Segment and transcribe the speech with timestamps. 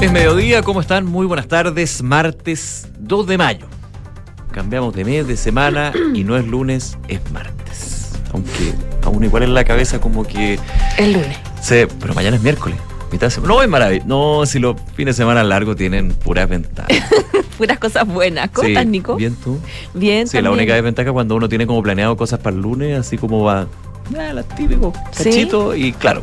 [0.00, 1.04] Es mediodía, ¿cómo están?
[1.04, 3.66] Muy buenas tardes, martes 2 de mayo.
[4.50, 8.12] Cambiamos de mes, de semana y no es lunes, es martes.
[8.32, 8.72] Aunque
[9.04, 10.58] aún igual en la cabeza como que...
[10.96, 11.36] El lunes.
[11.60, 12.78] Se, pero mañana es miércoles.
[13.12, 13.52] Mitad de semana.
[13.54, 14.06] No, es maravilloso.
[14.08, 16.96] No, si los fines de semana largos tienen puras ventajas.
[17.58, 18.48] Puras cosas buenas.
[18.50, 19.16] ¿Cómo Sí, estás, Nico?
[19.16, 19.58] Bien tú.
[19.92, 22.98] Bien, Sí, la única desventaja es cuando uno tiene como planeado cosas para el lunes,
[22.98, 23.66] así como va,
[24.18, 25.24] ah, la típico, Sí.
[25.24, 26.22] cachito, y claro,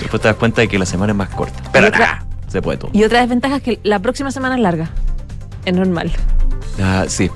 [0.00, 1.62] después te das cuenta de que la semana es más corta.
[1.74, 2.90] Pero nada, se puede todo.
[2.94, 4.90] Y otra desventaja es que la próxima semana es larga.
[5.64, 6.10] Es normal.
[6.80, 7.30] Ah, sí,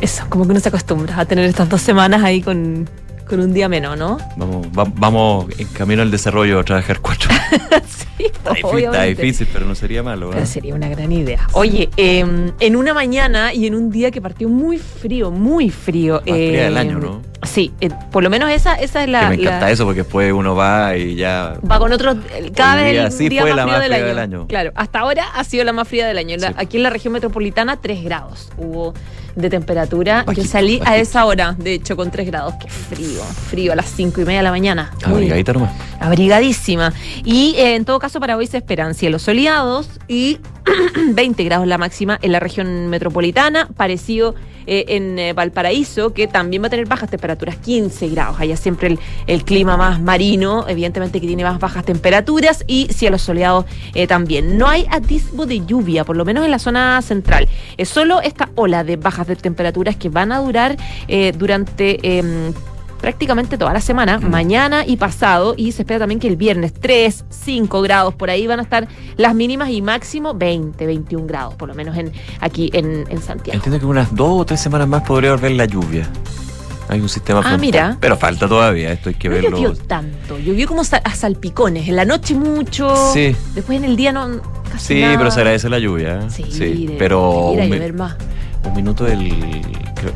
[0.00, 2.88] Eso, como que uno se acostumbra a tener estas dos semanas ahí con,
[3.28, 4.18] con un día menos, ¿no?
[4.36, 7.30] vamos, va- vamos en camino al desarrollo a trabajar cuatro.
[7.88, 9.22] sí, Está difícil, está obviamente.
[9.22, 10.32] difícil, pero no sería malo.
[10.34, 10.46] ¿eh?
[10.46, 11.46] Sería una gran idea.
[11.52, 12.24] Oye, eh,
[12.60, 16.14] en una mañana y en un día que partió muy frío, muy frío.
[16.14, 17.22] Más fría del año, ¿no?
[17.42, 19.22] Sí, eh, por lo menos esa, esa es la.
[19.22, 21.54] que me encanta la- eso porque después uno va y ya...
[21.68, 22.14] Va con otro,
[22.54, 24.04] cada Hoy vez día el sí día fue más la frío, más del, año.
[24.06, 24.46] del año.
[24.46, 26.36] Claro, hasta ahora ha sido la más fría del año.
[26.36, 26.54] La- Sí.
[26.58, 28.92] Aquí en la región metropolitana, 3 grados hubo
[29.36, 30.20] de temperatura.
[30.20, 32.54] Yo Bajito, salí a esa hora, de hecho, con 3 grados.
[32.60, 34.90] Qué frío, frío, a las 5 y media de la mañana.
[35.04, 35.70] Abrigadita nomás.
[36.00, 36.92] abrigadísima.
[37.24, 40.38] Y eh, en todo caso, para hoy se esperan cielos soleados y
[41.12, 44.34] 20 grados la máxima en la región metropolitana, parecido
[44.66, 48.40] eh, en eh, Valparaíso, que también va a tener bajas temperaturas, 15 grados.
[48.40, 53.64] Allá siempre el, clima más marino, evidentemente que tiene más bajas temperaturas y cielos soleados
[53.94, 54.58] eh, también.
[54.58, 57.48] No hay atisbo de lluvia, por lo menos en la zona central.
[57.76, 60.76] Es solo esta ola de bajas de temperaturas que van a durar
[61.36, 62.54] durante...
[63.00, 64.30] prácticamente toda la semana, Mm.
[64.30, 68.46] mañana y pasado, y se espera también que el viernes 3, 5 grados por ahí
[68.46, 72.70] van a estar las mínimas y máximo 20, 21 grados, por lo menos en aquí
[72.72, 73.56] en, en Santiago.
[73.56, 76.08] Entiendo que unas dos o tres semanas más podría volver la lluvia.
[76.88, 77.96] Hay un sistema Ah, frontal, mira.
[78.00, 79.50] Pero falta todavía, esto hay que No verlo.
[79.50, 83.34] llovió tanto, llovió como a salpicones, en la noche mucho, Sí.
[83.54, 84.40] después en el día no
[84.72, 85.16] casi Sí, nada.
[85.16, 86.28] pero se agradece la lluvia.
[86.30, 86.96] Sí, sí.
[86.98, 88.16] pero llover más.
[88.64, 89.62] Un minuto el,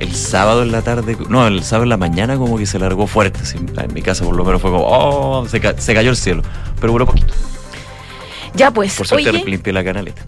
[0.00, 3.06] el sábado en la tarde, no, el sábado en la mañana como que se largó
[3.06, 3.41] fuerte.
[3.56, 6.42] en mi casa por lo menos fue como, oh, se, ca- se cayó el cielo.
[6.80, 7.32] Pero duró poquito.
[8.54, 10.22] Ya pues, Por suerte oye, limpié la canaleta.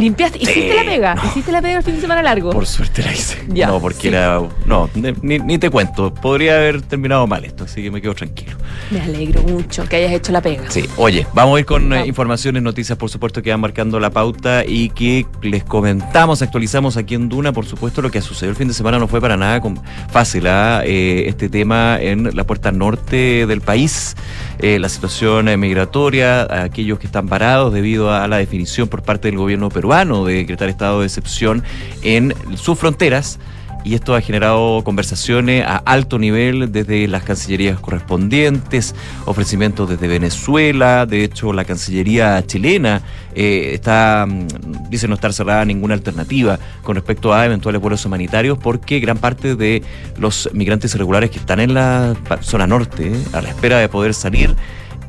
[0.00, 1.24] Limpiaste, Sí, hiciste la pega, no.
[1.24, 2.50] hiciste la pega el fin de semana largo.
[2.50, 3.38] Por suerte la hice.
[3.48, 4.08] Ya, no, porque sí.
[4.08, 4.40] era.
[4.66, 4.90] No,
[5.22, 6.12] ni, ni te cuento.
[6.12, 8.56] Podría haber terminado mal esto, así que me quedo tranquilo.
[8.90, 10.64] Me alegro mucho que hayas hecho la pega.
[10.68, 14.10] Sí, oye, vamos a ir con eh, informaciones, noticias, por supuesto, que van marcando la
[14.10, 17.52] pauta y que les comentamos, actualizamos aquí en Duna.
[17.52, 19.76] Por supuesto, lo que sucedió el fin de semana no fue para nada com-
[20.10, 20.46] fácil.
[20.46, 20.82] ¿ah?
[20.84, 24.14] Eh, este tema en la puerta norte del país,
[24.58, 29.28] eh, la situación eh, migratoria, aquellos que están parados debido a la definición por parte
[29.28, 31.62] del gobierno peruano de decretar estado de excepción
[32.02, 33.38] en sus fronteras.
[33.84, 41.06] Y esto ha generado conversaciones a alto nivel desde las cancillerías correspondientes, ofrecimientos desde Venezuela.
[41.06, 43.02] De hecho, la Cancillería chilena
[43.32, 48.58] eh, está, mm, dice no estar cerrada ninguna alternativa con respecto a eventuales vuelos humanitarios,
[48.58, 49.84] porque gran parte de
[50.18, 54.14] los migrantes irregulares que están en la zona norte, eh, a la espera de poder
[54.14, 54.56] salir,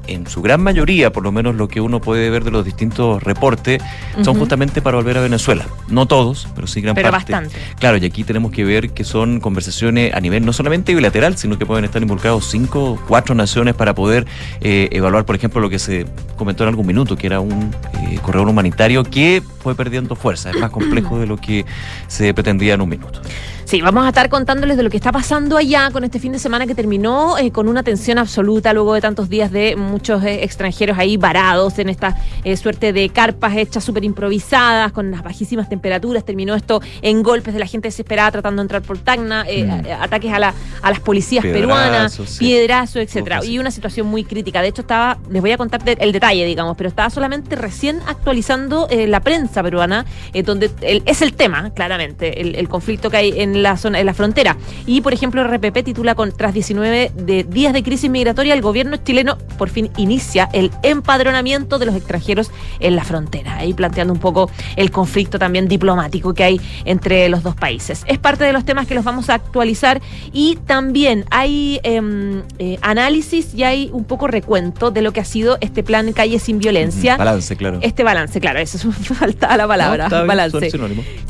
[0.07, 3.21] en su gran mayoría, por lo menos lo que uno puede ver de los distintos
[3.23, 3.81] reportes,
[4.23, 5.65] son justamente para volver a Venezuela.
[5.89, 7.33] No todos, pero sí gran Pero parte.
[7.33, 7.59] bastante.
[7.79, 11.57] Claro, y aquí tenemos que ver que son conversaciones a nivel no solamente bilateral, sino
[11.57, 14.25] que pueden estar involucrados cinco, cuatro naciones para poder
[14.61, 17.73] eh, evaluar, por ejemplo, lo que se comentó en algún minuto, que era un
[18.09, 20.49] eh, corredor humanitario que fue perdiendo fuerza.
[20.49, 21.65] Es más complejo de lo que
[22.07, 23.21] se pretendía en un minuto.
[23.67, 26.39] Sí, vamos a estar contándoles de lo que está pasando allá con este fin de
[26.39, 30.45] semana que terminó eh, con una tensión absoluta luego de tantos días de muchos eh,
[30.45, 35.67] extranjeros ahí varados en esta eh, suerte de carpas hechas súper improvisadas con las bajísimas
[35.67, 36.23] temperaturas.
[36.23, 39.85] Terminó esto en golpes de la gente desesperada tratando de entrar por Tacna, eh, Mm.
[39.99, 42.39] a- ataques a, la- a las policías peruanas, sí.
[42.39, 43.43] piedrazo, etcétera.
[43.43, 44.61] Y una situación muy crítica.
[44.61, 47.99] De hecho, estaba, les voy a contar de- el detalle, digamos, pero estaba solamente recién
[48.07, 53.09] actualizando eh, la prensa peruana, eh, donde el- es el tema, claramente, el, el conflicto
[53.09, 54.57] que hay en la zona, en la frontera.
[54.85, 58.97] Y, por ejemplo, RPP titula con tras 19 de días de crisis migratoria, el gobierno
[58.97, 63.57] chileno por fin inicia el empadronamiento de los extranjeros en la frontera.
[63.57, 68.03] Ahí planteando un poco el conflicto también diplomático que hay entre los dos países.
[68.07, 70.01] Es parte de los temas que los vamos a actualizar
[70.31, 75.25] y también hay em, eh, análisis y hay un poco recuento de lo que ha
[75.25, 77.17] sido este plan Calle sin Violencia.
[77.17, 77.79] Balance, claro.
[77.81, 80.71] Este balance, claro, eso es falta la palabra, No, bien, balance,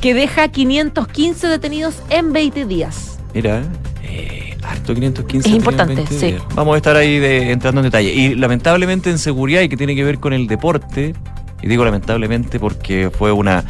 [0.02, 3.20] que deja 515 detenidos en 20 días.
[3.34, 3.64] Mira,
[4.04, 5.50] eh, harto 515.
[5.50, 6.26] Es importante, 20 sí.
[6.28, 6.42] días.
[6.56, 8.12] Vamos a estar ahí de- entrando en detalle.
[8.14, 11.14] Y lamentablemente en seguridad y que tiene que ver con el deporte,
[11.62, 13.64] y digo lamentablemente porque fue una...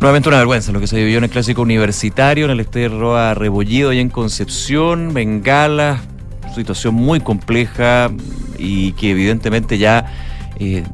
[0.00, 3.34] Nuevamente una vergüenza lo que se vivió en el clásico universitario, en el Estadio Roa
[3.34, 6.00] Rebollido y en Concepción, Bengala,
[6.54, 8.10] situación muy compleja
[8.58, 10.06] y que evidentemente ya
[10.58, 10.84] eh,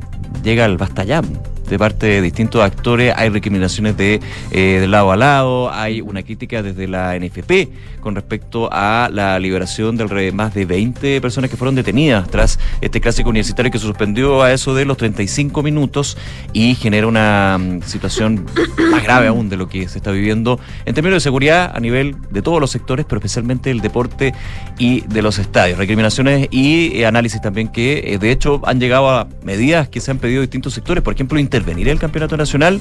[0.42, 1.22] llega al basta ya.
[1.68, 4.20] De parte de distintos actores, hay recriminaciones de,
[4.50, 7.68] eh, de lado a lado, hay una crítica desde la NFP
[8.00, 13.00] con respecto a la liberación de más de 20 personas que fueron detenidas tras este
[13.00, 16.16] clásico universitario que se suspendió a eso de los 35 minutos
[16.52, 18.46] y genera una mm, situación
[18.92, 22.16] más grave aún de lo que se está viviendo en términos de seguridad a nivel
[22.30, 24.34] de todos los sectores, pero especialmente el deporte
[24.78, 25.78] y de los estadios.
[25.78, 30.12] Recriminaciones y eh, análisis también que eh, de hecho han llegado a medidas que se
[30.12, 32.80] han pedido distintos sectores, por ejemplo, intervenir el campeonato nacional.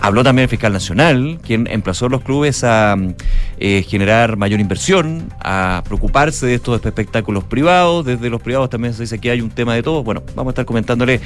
[0.00, 2.96] Habló también el fiscal nacional, quien emplazó a los clubes a
[3.58, 8.04] eh, generar mayor inversión, a preocuparse de estos espectáculos privados.
[8.04, 10.02] Desde los privados también se dice que hay un tema de todo.
[10.02, 11.20] Bueno, vamos a estar comentándole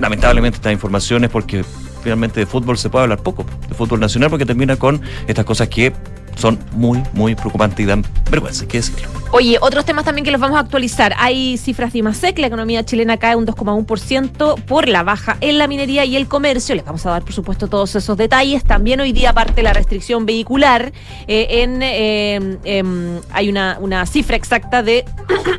[0.00, 1.64] lamentablemente estas informaciones porque
[2.02, 5.68] finalmente de fútbol se puede hablar poco, de fútbol nacional, porque termina con estas cosas
[5.68, 5.92] que
[6.36, 9.22] son muy, muy preocupantes y dan vergüenza, hay que decirlo.
[9.34, 11.14] Oye, otros temas también que los vamos a actualizar.
[11.16, 15.66] Hay cifras de IMASEC, la economía chilena cae un 2,1% por la baja en la
[15.68, 16.74] minería y el comercio.
[16.74, 18.62] Les vamos a dar, por supuesto, todos esos detalles.
[18.62, 20.92] También hoy día, aparte la restricción vehicular,
[21.28, 25.06] eh, en, eh, em, hay una, una cifra exacta de,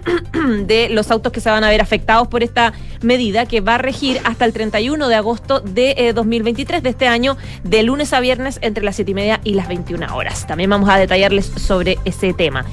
[0.66, 3.78] de los autos que se van a ver afectados por esta medida que va a
[3.80, 8.20] regir hasta el 31 de agosto de 2023 eh, de este año, de lunes a
[8.20, 10.46] viernes entre las 7 y media y las 21 horas.
[10.46, 12.65] También vamos a detallarles sobre ese tema.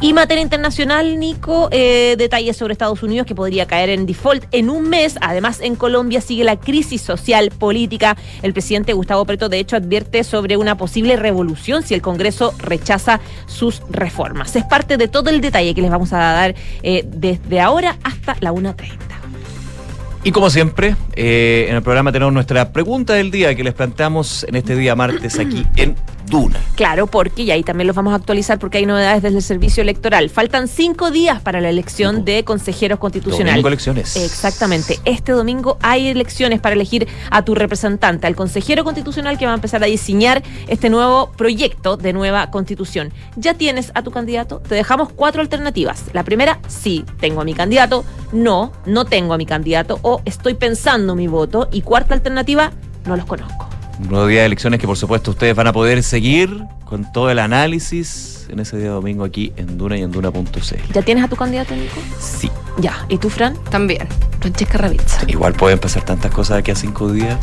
[0.00, 4.68] Y materia internacional, Nico, eh, detalles sobre Estados Unidos que podría caer en default en
[4.68, 5.16] un mes.
[5.20, 8.16] Además, en Colombia sigue la crisis social política.
[8.42, 13.20] El presidente Gustavo Preto, de hecho, advierte sobre una posible revolución si el Congreso rechaza
[13.46, 14.54] sus reformas.
[14.56, 18.36] Es parte de todo el detalle que les vamos a dar eh, desde ahora hasta
[18.40, 18.88] la 1.30.
[20.24, 24.44] Y como siempre, eh, en el programa tenemos nuestra pregunta del día que les planteamos
[24.44, 25.96] en este día martes aquí en
[26.26, 26.58] Duna.
[26.74, 29.82] Claro, porque, y ahí también los vamos a actualizar porque hay novedades desde el servicio
[29.82, 30.30] electoral.
[30.30, 33.54] Faltan cinco días para la elección de consejeros constitucionales.
[33.54, 34.16] Domingo elecciones.
[34.16, 34.98] Exactamente.
[35.04, 39.56] Este domingo hay elecciones para elegir a tu representante, al consejero constitucional que va a
[39.56, 43.12] empezar a diseñar este nuevo proyecto de nueva constitución.
[43.36, 44.60] ¿Ya tienes a tu candidato?
[44.60, 46.04] Te dejamos cuatro alternativas.
[46.12, 48.04] La primera, sí, tengo a mi candidato.
[48.32, 49.98] No, no tengo a mi candidato.
[50.02, 51.68] O estoy pensando mi voto.
[51.70, 52.72] Y cuarta alternativa,
[53.06, 56.02] no los conozco un nuevo día de elecciones que por supuesto ustedes van a poder
[56.02, 60.92] seguir con todo el análisis en ese día domingo aquí en Duna y en Duna.cl.
[60.92, 61.96] ¿Ya tienes a tu candidato, Nico?
[62.20, 62.50] Sí.
[62.78, 63.06] Ya.
[63.08, 63.56] ¿Y tú, Fran?
[63.70, 64.06] También.
[64.40, 65.22] Francesca Ravizza.
[65.26, 67.38] Igual pueden pasar tantas cosas de aquí a cinco días.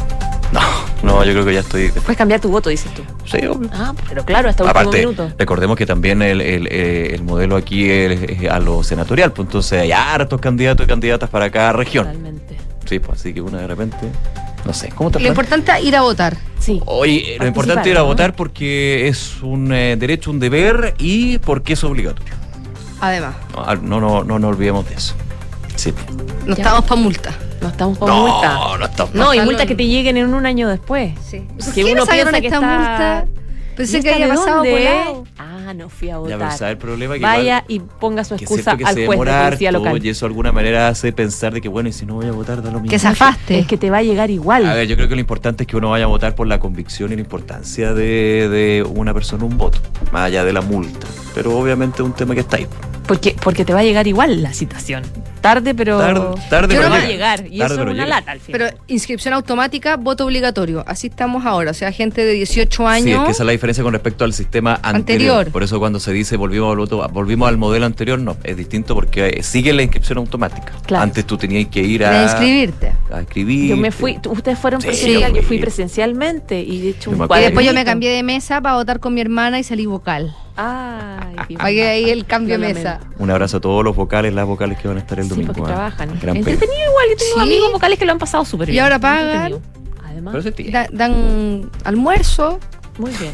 [0.51, 0.59] No,
[1.01, 1.89] no, yo creo que ya estoy.
[1.91, 3.03] Puedes cambiar tu voto, dices tú.
[3.25, 3.69] Sí, obvio.
[3.73, 5.31] Ah, pero claro, hasta último Aparte, minuto.
[5.37, 9.81] recordemos que también el, el, eh, el modelo aquí es, a lo senatorial, pues entonces
[9.81, 12.05] hay hartos candidatos y candidatas para cada región.
[12.05, 12.57] Totalmente.
[12.85, 13.95] Sí, pues así que una de repente
[14.65, 16.37] no sé, ¿cómo te Lo importante es ir a votar.
[16.59, 16.81] Sí.
[16.85, 21.39] Oye, lo importante es ir a votar porque es un eh, derecho, un deber y
[21.39, 22.33] porque es obligatorio.
[22.99, 23.35] Además.
[23.81, 25.15] No, no, no, no, olvidemos de eso.
[25.75, 25.93] Sí.
[26.45, 27.33] No estamos para multa.
[27.61, 28.53] No estamos para no, multa.
[28.77, 31.13] No, estamos No, y multa que te lleguen en un año después.
[31.27, 31.47] Sí.
[31.73, 32.77] Que uno piensa que esta está...
[32.77, 33.25] multa?
[33.75, 35.23] Pensé ¿Y que había pasado por lado.
[35.37, 36.37] Ah, no fui a Ya, votar.
[36.39, 37.13] pero ¿sabes el problema?
[37.15, 40.05] Que Vaya igual, y ponga su excusa que al se juez de policía harto local.
[40.05, 42.31] y eso de alguna manera hace pensar de que, bueno, y si no voy a
[42.31, 42.89] votar, da lo mismo.
[42.91, 43.59] Que zafaste.
[43.59, 44.65] Es que te va a llegar igual.
[44.65, 46.59] A ver, yo creo que lo importante es que uno vaya a votar por la
[46.59, 49.79] convicción y la importancia de, de una persona un voto,
[50.11, 51.07] más allá de la multa.
[51.35, 52.67] Pero obviamente es un tema que está ahí.
[53.11, 55.03] Porque, porque te va a llegar igual la citación.
[55.41, 55.97] Tarde, pero.
[55.97, 57.11] Tarde, tarde, pero pero va a llega.
[57.11, 57.39] llegar.
[57.51, 58.05] Y Tarde, eso es una llega.
[58.05, 58.61] lata al final.
[58.69, 60.81] Pero inscripción automática, voto obligatorio.
[60.87, 61.71] Así estamos ahora.
[61.71, 63.25] O sea, gente de 18 Sí, es años.
[63.25, 64.91] que esa es la diferencia con respecto al sistema anterior.
[65.39, 65.51] Anterior.
[65.51, 68.95] Por eso cuando se dice volvimos al voto, volvimos al modelo anterior, no, es distinto
[68.95, 70.71] porque eh, sigue la inscripción automática.
[70.85, 71.03] Claro.
[71.03, 72.93] Antes tú tenías que ir a, inscribirte.
[73.11, 73.71] a escribir.
[73.71, 74.19] yo me fui.
[74.29, 76.61] Ustedes fueron Sí, presencial, yo fui presencialmente.
[76.61, 77.17] Y de hecho, un.
[77.17, 80.33] Y después yo me cambié de mesa para votar con mi hermana y salí vocal.
[80.55, 82.99] Ay, qué Pagué ahí el cambio de mesa.
[83.17, 85.53] Un abrazo a todos los vocales, las vocales que van a estar el Sí, domingo.
[85.53, 85.75] porque ah.
[85.75, 86.19] trabajan.
[86.21, 86.37] Gran.
[86.37, 87.39] Entretenido igual, yo tengo Sí.
[87.41, 88.83] amigos vocales que lo han pasado súper Y bien.
[88.83, 89.53] ahora Muy pagan.
[90.05, 90.35] Además.
[90.71, 92.59] Da- dan almuerzo,
[92.97, 93.31] muy bien.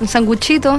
[0.00, 0.78] un sanguchito.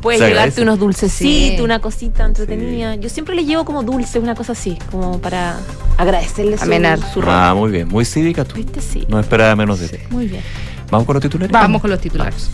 [0.00, 1.60] Puedes llevarte unos dulcecitos, Sí.
[1.60, 2.94] una cosita entretenida.
[2.94, 5.56] Yo siempre les llevo como dulce, una cosa así, como para
[5.96, 7.00] agradecerles su, Amenar.
[7.12, 7.34] su rol.
[7.34, 8.54] Ah, muy bien, muy cívica tú.
[8.54, 8.80] ¿Viste?
[8.80, 9.04] Sí.
[9.08, 9.98] No esperaba menos de ti.
[10.10, 10.42] Muy bien.
[10.88, 11.50] Vamos con los titulares.
[11.52, 12.48] Vamos con los titulares.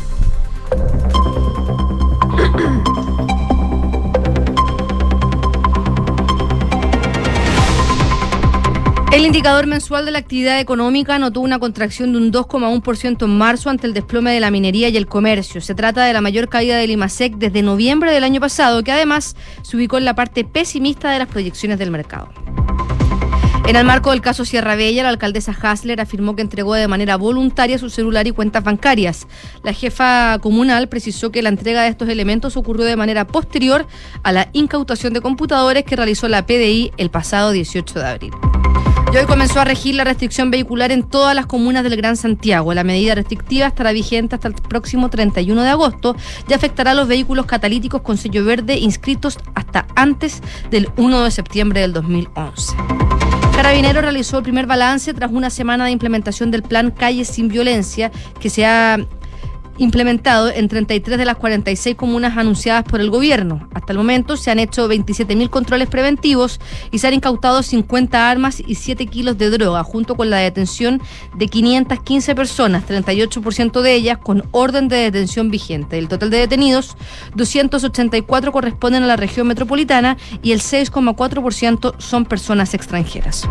[9.14, 13.70] El indicador mensual de la actividad económica notó una contracción de un 2,1% en marzo
[13.70, 15.60] ante el desplome de la minería y el comercio.
[15.60, 19.36] Se trata de la mayor caída del IMASEC desde noviembre del año pasado, que además
[19.62, 22.28] se ubicó en la parte pesimista de las proyecciones del mercado.
[23.68, 27.16] En el marco del caso Sierra Bella, la alcaldesa Hasler afirmó que entregó de manera
[27.16, 29.28] voluntaria su celular y cuentas bancarias.
[29.62, 33.86] La jefa comunal precisó que la entrega de estos elementos ocurrió de manera posterior
[34.24, 38.32] a la incautación de computadores que realizó la PDI el pasado 18 de abril.
[39.14, 42.74] Y hoy comenzó a regir la restricción vehicular en todas las comunas del Gran Santiago.
[42.74, 46.16] La medida restrictiva estará vigente hasta el próximo 31 de agosto
[46.48, 50.42] y afectará a los vehículos catalíticos con sello verde inscritos hasta antes
[50.72, 52.74] del 1 de septiembre del 2011.
[53.54, 58.10] Carabinero realizó el primer balance tras una semana de implementación del plan Calles sin Violencia
[58.40, 58.98] que se ha
[59.78, 63.68] implementado en 33 de las 46 comunas anunciadas por el gobierno.
[63.74, 68.62] Hasta el momento se han hecho 27.000 controles preventivos y se han incautado 50 armas
[68.64, 71.00] y 7 kilos de droga, junto con la detención
[71.36, 75.98] de 515 personas, 38% de ellas con orden de detención vigente.
[75.98, 76.96] El total de detenidos,
[77.34, 83.48] 284 corresponden a la región metropolitana y el 6,4% son personas extranjeras.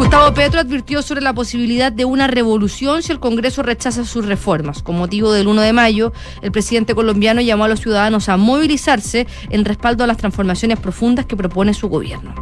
[0.00, 4.82] Gustavo Petro advirtió sobre la posibilidad de una revolución si el Congreso rechaza sus reformas.
[4.82, 9.26] Con motivo del 1 de mayo, el presidente colombiano llamó a los ciudadanos a movilizarse
[9.50, 12.34] en respaldo a las transformaciones profundas que propone su gobierno.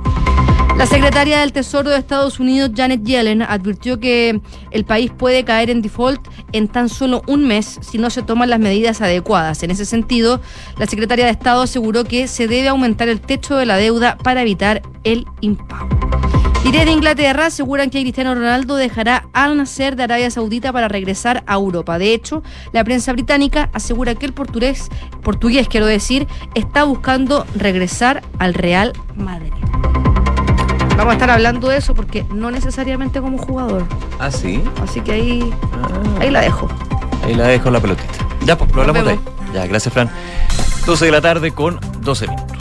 [0.79, 5.69] La secretaria del Tesoro de Estados Unidos, Janet Yellen, advirtió que el país puede caer
[5.71, 9.65] en default en tan solo un mes si no se toman las medidas adecuadas.
[9.65, 10.41] En ese sentido,
[10.79, 14.43] la secretaria de Estado aseguró que se debe aumentar el techo de la deuda para
[14.43, 15.89] evitar el impago.
[16.69, 21.43] Y de Inglaterra aseguran que Cristiano Ronaldo dejará al nacer de Arabia Saudita para regresar
[21.47, 21.99] a Europa.
[21.99, 24.91] De hecho, la prensa británica asegura que el portugués,
[25.23, 29.51] portugués quiero decir, está buscando regresar al Real Madrid.
[30.99, 33.87] Vamos a estar hablando de eso porque no necesariamente como jugador.
[34.19, 34.63] Ah, sí.
[34.83, 36.69] Así que ahí, Ah, ahí la dejo.
[37.25, 38.13] ahí la dejo la pelotita.
[38.45, 39.21] Ya, pues, lo hablamos de ahí.
[39.55, 40.11] Ya, gracias, Fran.
[40.89, 42.59] 12 de la tarde con 12 minutos.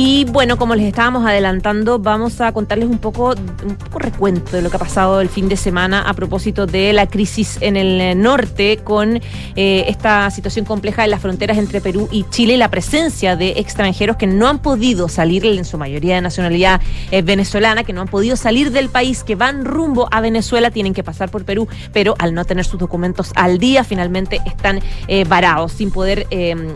[0.00, 4.62] Y bueno, como les estábamos adelantando, vamos a contarles un poco, un poco recuento de
[4.62, 8.20] lo que ha pasado el fin de semana a propósito de la crisis en el
[8.20, 12.70] norte con eh, esta situación compleja en las fronteras entre Perú y Chile y la
[12.70, 16.80] presencia de extranjeros que no han podido salir, en su mayoría de nacionalidad
[17.10, 20.94] eh, venezolana, que no han podido salir del país, que van rumbo a Venezuela, tienen
[20.94, 25.24] que pasar por Perú, pero al no tener sus documentos al día, finalmente están eh,
[25.24, 26.28] varados, sin poder,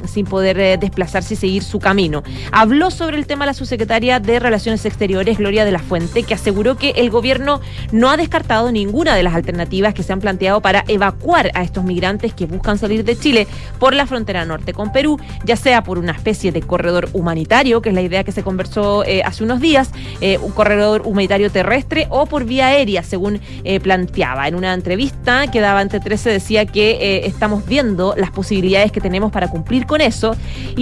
[0.06, 2.22] sin poder desplazarse y seguir su camino.
[2.52, 6.76] Habló sobre el tema la subsecretaria de Relaciones Exteriores, Gloria de la Fuente, que aseguró
[6.76, 10.84] que el gobierno no ha descartado ninguna de las alternativas que se han planteado para
[10.88, 13.46] evacuar a estos migrantes que buscan salir de Chile
[13.78, 17.88] por la frontera norte con Perú, ya sea por una especie de corredor humanitario, que
[17.88, 22.06] es la idea que se conversó eh, hace unos días, eh, un corredor humanitario terrestre
[22.11, 24.46] o por vía aérea, según eh, planteaba.
[24.46, 29.32] En una entrevista que daba ante 13 decía que estamos viendo las posibilidades que tenemos
[29.32, 30.37] para cumplir con eso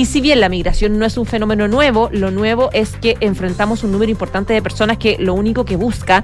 [0.05, 3.93] si bien la migración no es un fenómeno nuevo, lo nuevo es que enfrentamos un
[3.93, 6.23] número importante de personas que lo único que busca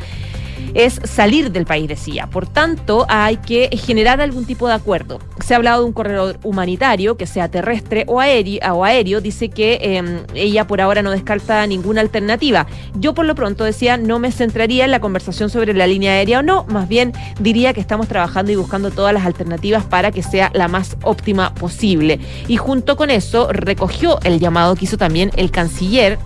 [0.74, 2.26] es salir del país, decía.
[2.26, 5.18] Por tanto, hay que generar algún tipo de acuerdo.
[5.44, 9.20] Se ha hablado de un corredor humanitario, que sea terrestre o aéreo, o aéreo.
[9.20, 12.66] dice que eh, ella por ahora no descarta ninguna alternativa.
[12.94, 16.40] Yo por lo pronto decía, no me centraría en la conversación sobre la línea aérea
[16.40, 20.22] o no, más bien diría que estamos trabajando y buscando todas las alternativas para que
[20.22, 22.20] sea la más óptima posible.
[22.48, 26.18] Y junto con eso recogió el llamado que hizo también el canciller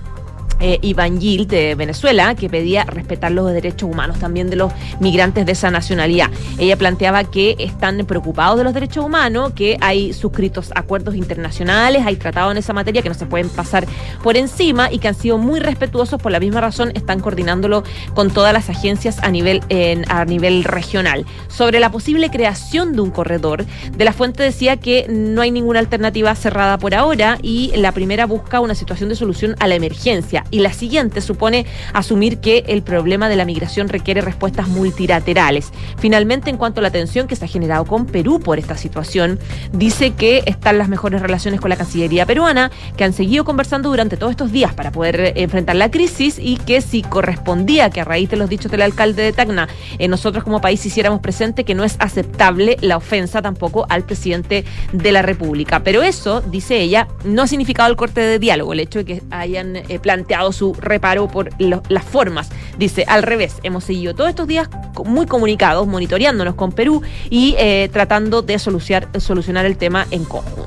[0.61, 5.47] eh, Iván Gil de Venezuela, que pedía respetar los derechos humanos también de los migrantes
[5.47, 6.31] de esa nacionalidad.
[6.59, 12.17] Ella planteaba que están preocupados de los derechos humanos, que hay suscritos acuerdos internacionales, hay
[12.17, 13.87] tratados en esa materia que no se pueden pasar
[14.23, 17.83] por encima y que han sido muy respetuosos por la misma razón, están coordinándolo
[18.15, 21.25] con todas las agencias a nivel, en- a nivel regional.
[21.49, 23.65] Sobre la posible creación de un corredor,
[23.97, 28.27] de la fuente decía que no hay ninguna alternativa cerrada por ahora y la primera
[28.27, 32.83] busca una situación de solución a la emergencia y la siguiente supone asumir que el
[32.83, 35.71] problema de la migración requiere respuestas multilaterales.
[35.99, 39.39] Finalmente, en cuanto a la tensión que se ha generado con Perú por esta situación,
[39.73, 44.17] dice que están las mejores relaciones con la Cancillería peruana, que han seguido conversando durante
[44.17, 48.05] todos estos días para poder eh, enfrentar la crisis y que si correspondía que a
[48.05, 51.75] raíz de los dichos del alcalde de Tacna, eh, nosotros como país hiciéramos presente que
[51.75, 55.83] no es aceptable la ofensa tampoco al presidente de la República.
[55.83, 59.23] Pero eso, dice ella, no ha significado el corte de diálogo, el hecho de que
[59.31, 62.51] hayan eh, planteado su reparo por lo- las formas.
[62.79, 64.69] Dice, al revés, hemos seguido todos estos días
[65.05, 70.67] muy comunicados, monitoreándonos con Perú y eh, tratando de solucionar, solucionar el tema en conjunto.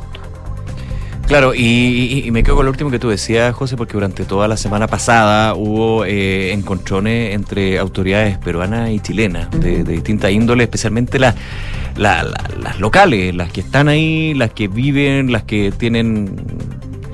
[1.27, 4.25] Claro, y, y- y me quedo con lo último que tú decías, José, porque durante
[4.25, 10.29] toda la semana pasada hubo eh, encontrones entre autoridades peruanas y chilenas de, de distinta
[10.29, 11.35] índole, especialmente las,
[11.95, 16.35] la- la- las locales, las que están ahí, las que viven, las que tienen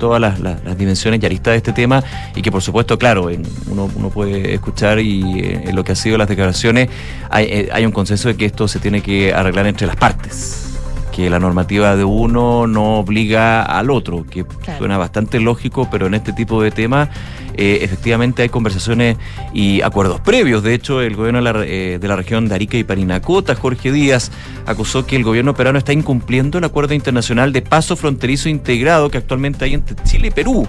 [0.00, 2.02] todas las, las- las dimensiones y aristas de este tema
[2.34, 5.92] y que por supuesto, claro, en- uno, uno puede escuchar y eh, en lo que
[5.92, 6.88] ha sido las declaraciones
[7.30, 10.69] hay, eh, hay un consenso de que esto se tiene que arreglar entre las partes.
[11.10, 14.44] Que la normativa de uno no obliga al otro, que
[14.78, 17.08] suena bastante lógico, pero en este tipo de temas
[17.56, 19.16] eh, efectivamente hay conversaciones
[19.52, 20.62] y acuerdos previos.
[20.62, 23.92] De hecho, el gobierno de la, eh, de la, región de Arica y Parinacota, Jorge
[23.92, 24.30] Díaz,
[24.66, 29.18] acusó que el gobierno peruano está incumpliendo el acuerdo internacional de paso fronterizo integrado que
[29.18, 30.66] actualmente hay entre Chile y Perú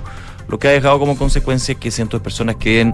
[0.52, 2.94] lo que ha dejado como consecuencia que cientos de personas queden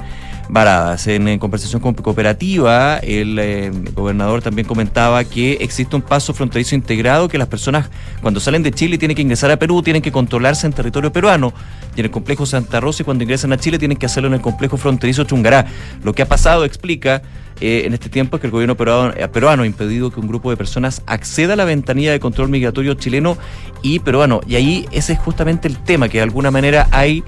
[0.50, 1.08] varadas.
[1.08, 7.27] En, conversación con Cooperativa, el eh, gobernador también comentaba que existe un paso fronterizo integrado
[7.27, 7.89] que las personas
[8.22, 11.54] cuando salen de Chile tienen que ingresar a Perú, tienen que controlarse en territorio peruano.
[11.96, 14.36] Y en el complejo Santa Rosa y cuando ingresan a Chile tienen que hacerlo en
[14.36, 15.66] el complejo fronterizo Chungará.
[16.04, 17.22] Lo que ha pasado, explica,
[17.60, 20.27] eh, en este tiempo es que el gobierno peruano, eh, peruano, ha impedido que un
[20.27, 23.38] grupo de personas acceda a la ventanilla de control migratorio chileno
[23.82, 24.42] y peruano.
[24.48, 27.24] Y ahí ese es justamente el tema, que de alguna manera hay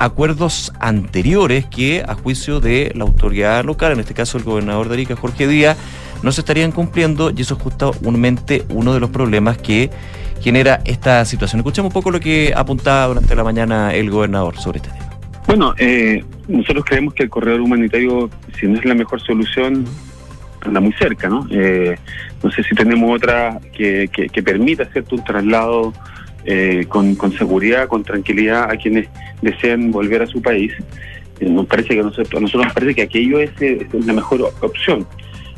[0.00, 4.94] acuerdos anteriores que, a juicio de la autoridad local, en este caso el gobernador de
[4.94, 5.76] Arica, Jorge Díaz,
[6.22, 9.90] no se estarían cumpliendo y eso es justamente uno de los problemas que
[10.40, 11.60] genera esta situación.
[11.60, 15.10] Escuchemos un poco lo que apuntaba durante la mañana el gobernador sobre este tema.
[15.46, 19.84] Bueno, eh, nosotros creemos que el corredor humanitario, si no es la mejor solución,
[20.62, 21.46] anda muy cerca, ¿no?
[21.50, 21.96] Eh,
[22.42, 25.92] no sé si tenemos otra que, que, permita hacerte un traslado
[26.44, 29.08] eh, con, con, seguridad, con tranquilidad a quienes
[29.42, 30.72] desean volver a su país.
[31.38, 33.50] Eh, nos parece que nosotros, a nosotros nos parece que aquello es,
[34.06, 35.06] la mejor opción.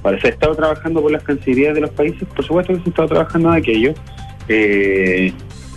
[0.02, 2.84] Ahora, se ha estado trabajando por las cancillerías de los países, por supuesto que se
[2.86, 3.94] ha estado trabajando en aquello.
[4.48, 5.32] Eh,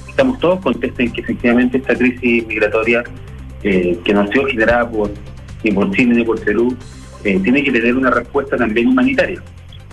[0.09, 3.03] estamos todos contentos en que efectivamente esta crisis migratoria
[3.62, 5.09] que no ha sido generada por,
[5.63, 6.75] ni por Chile ni por Perú,
[7.24, 9.41] tiene que tener una respuesta también humanitaria.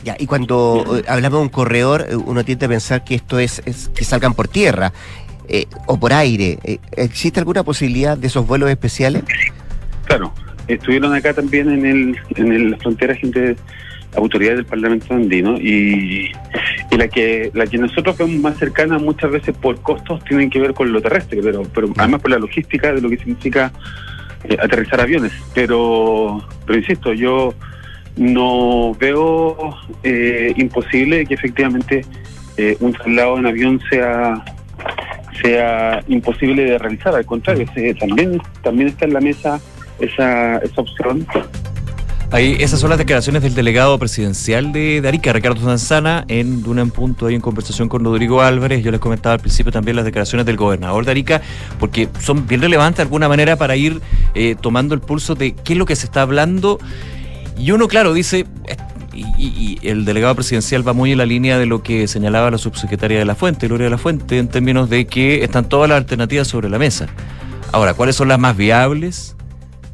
[0.04, 3.38] Ya, y cuando eh, hablamos de un corredor, eh, uno tiende a pensar que esto
[3.38, 3.62] es,
[3.94, 4.92] que salgan por tierra
[5.48, 6.58] eh, o por aire.
[6.92, 9.22] ¿Existe alguna posibilidad de esos vuelos especiales?
[10.06, 10.32] Claro,
[10.66, 13.56] estuvieron acá también en el en la frontera gente
[14.14, 16.32] autoridades del Parlamento andino y,
[16.90, 20.60] y, la que la que nosotros vemos más cercana muchas veces por costos tienen que
[20.60, 23.72] ver con lo terrestre, pero pero además por la logística de lo que significa
[24.58, 25.32] aterrizar aviones.
[25.54, 27.54] Pero pero insisto, yo
[28.16, 32.04] no veo eh, imposible que efectivamente
[32.56, 34.44] eh, un traslado en avión sea
[35.40, 37.66] sea imposible de realizar, al contrario,
[37.98, 39.60] también también está en la mesa
[39.98, 41.26] esa, esa opción.
[42.30, 47.26] Ahí, esas son las declaraciones del delegado presidencial de, Arica, Ricardo Sanzana, en Duna Punto,
[47.26, 48.82] ahí en conversación con Rodrigo Álvarez.
[48.82, 51.42] Yo les comentaba al principio también las declaraciones del gobernador de Arica,
[51.78, 54.00] porque son bien relevantes de alguna manera para ir
[54.34, 56.78] eh, tomando el pulso de qué es lo que se está hablando
[57.58, 58.46] y uno, claro, dice,
[59.14, 63.18] y, el delegado presidencial va muy en la línea de lo que señalaba la subsecretaria
[63.18, 66.48] de la Fuente, Gloria de la Fuente, en términos de que están todas las alternativas
[66.48, 67.06] sobre la mesa.
[67.72, 69.36] Ahora, ¿cuáles son las más viables?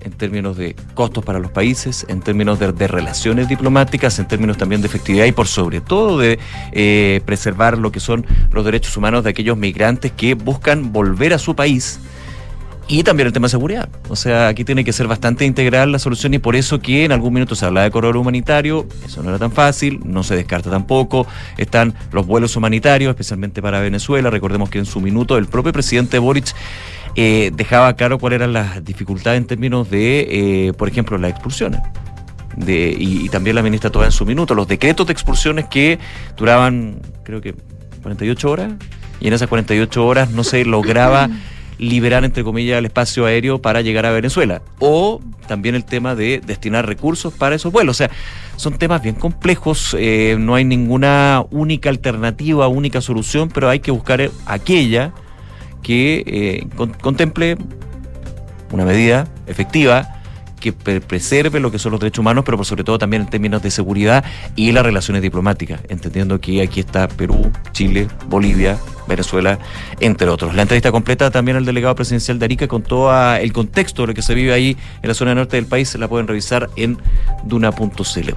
[0.01, 4.81] en términos de costos para los países, en términos de, relaciones diplomáticas, en términos también
[4.81, 6.39] de efectividad y por sobre todo de
[6.73, 11.39] eh, preservar lo que son los derechos humanos de aquellos migrantes que buscan volver a
[11.39, 12.01] su país
[12.89, 13.89] y también el tema de seguridad.
[14.09, 17.13] O sea, aquí tiene que ser bastante integral la solución y por eso que en
[17.13, 20.71] algún minuto se habla de corredor humanitario, eso no era tan fácil, no se descarta
[20.71, 21.27] tampoco.
[21.59, 24.31] Están los vuelos humanitarios, especialmente para Venezuela.
[24.31, 26.55] Recordemos que en su minuto el propio presidente Boric
[27.15, 31.81] eh, dejaba claro cuáles eran las dificultades en términos de, eh, por ejemplo, las expulsiones.
[32.57, 35.99] De, y, y, también la ministra toda en su minuto, los decretos de expulsiones que
[36.37, 37.55] duraban, creo que
[38.03, 38.73] 48 horas,
[39.21, 41.29] y en esas 48 horas no se lograba
[41.79, 44.63] liberar, entre comillas, el espacio aéreo para llegar a Venezuela.
[44.79, 47.97] O también el tema de destinar recursos para esos vuelos.
[47.97, 48.11] O sea,
[48.57, 53.91] son temas bien complejos, eh, no hay ninguna única alternativa, única solución, pero hay que
[53.91, 55.13] buscar aquella
[55.83, 56.67] que eh,
[57.01, 57.57] contemple
[58.73, 60.18] una medida efectiva
[60.59, 63.63] que preserve lo que son los derechos humanos, pero por sobre todo también en términos
[63.63, 64.25] de seguridad
[64.57, 69.59] y las relaciones diplomáticas, entendiendo que aquí está Perú, Chile, Bolivia, Venezuela,
[69.99, 70.55] entre otros.
[70.55, 74.15] La entrevista completa también al delegado presidencial de Arica con todo el contexto de lo
[74.15, 76.99] que se vive ahí en la zona norte del país, se la pueden revisar en
[77.45, 78.31] duna.cl.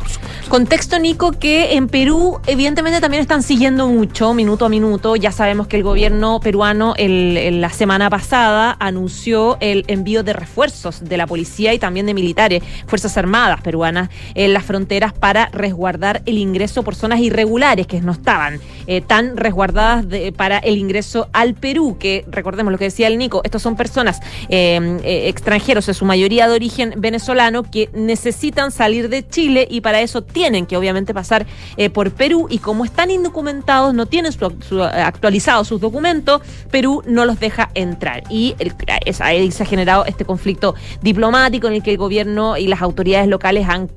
[0.48, 5.16] Contexto, Nico, que en Perú evidentemente también están siguiendo mucho, minuto a minuto.
[5.16, 11.04] Ya sabemos que el gobierno peruano el, la semana pasada anunció el envío de refuerzos
[11.04, 16.22] de la policía y también de militares, Fuerzas Armadas peruanas en las fronteras para resguardar
[16.26, 21.54] el ingreso por zonas irregulares que no estaban eh, tan resguardadas para el ingreso al
[21.54, 24.20] Perú, que recordemos lo que decía el Nico, estos son personas
[24.50, 29.82] em, eh, extranjeros, en su mayoría de origen venezolano, que necesitan salir de Chile y
[29.82, 31.46] para eso tienen que obviamente pasar
[31.78, 34.46] eh, por Perú y como están indocumentados, no tienen su,
[34.82, 38.24] actualizados sus documentos, Perú no los deja entrar.
[38.30, 38.56] Y
[39.20, 43.70] ahí se ha generado este conflicto diplomático en el que gobierno y las autoridades locales
[43.70, 43.90] han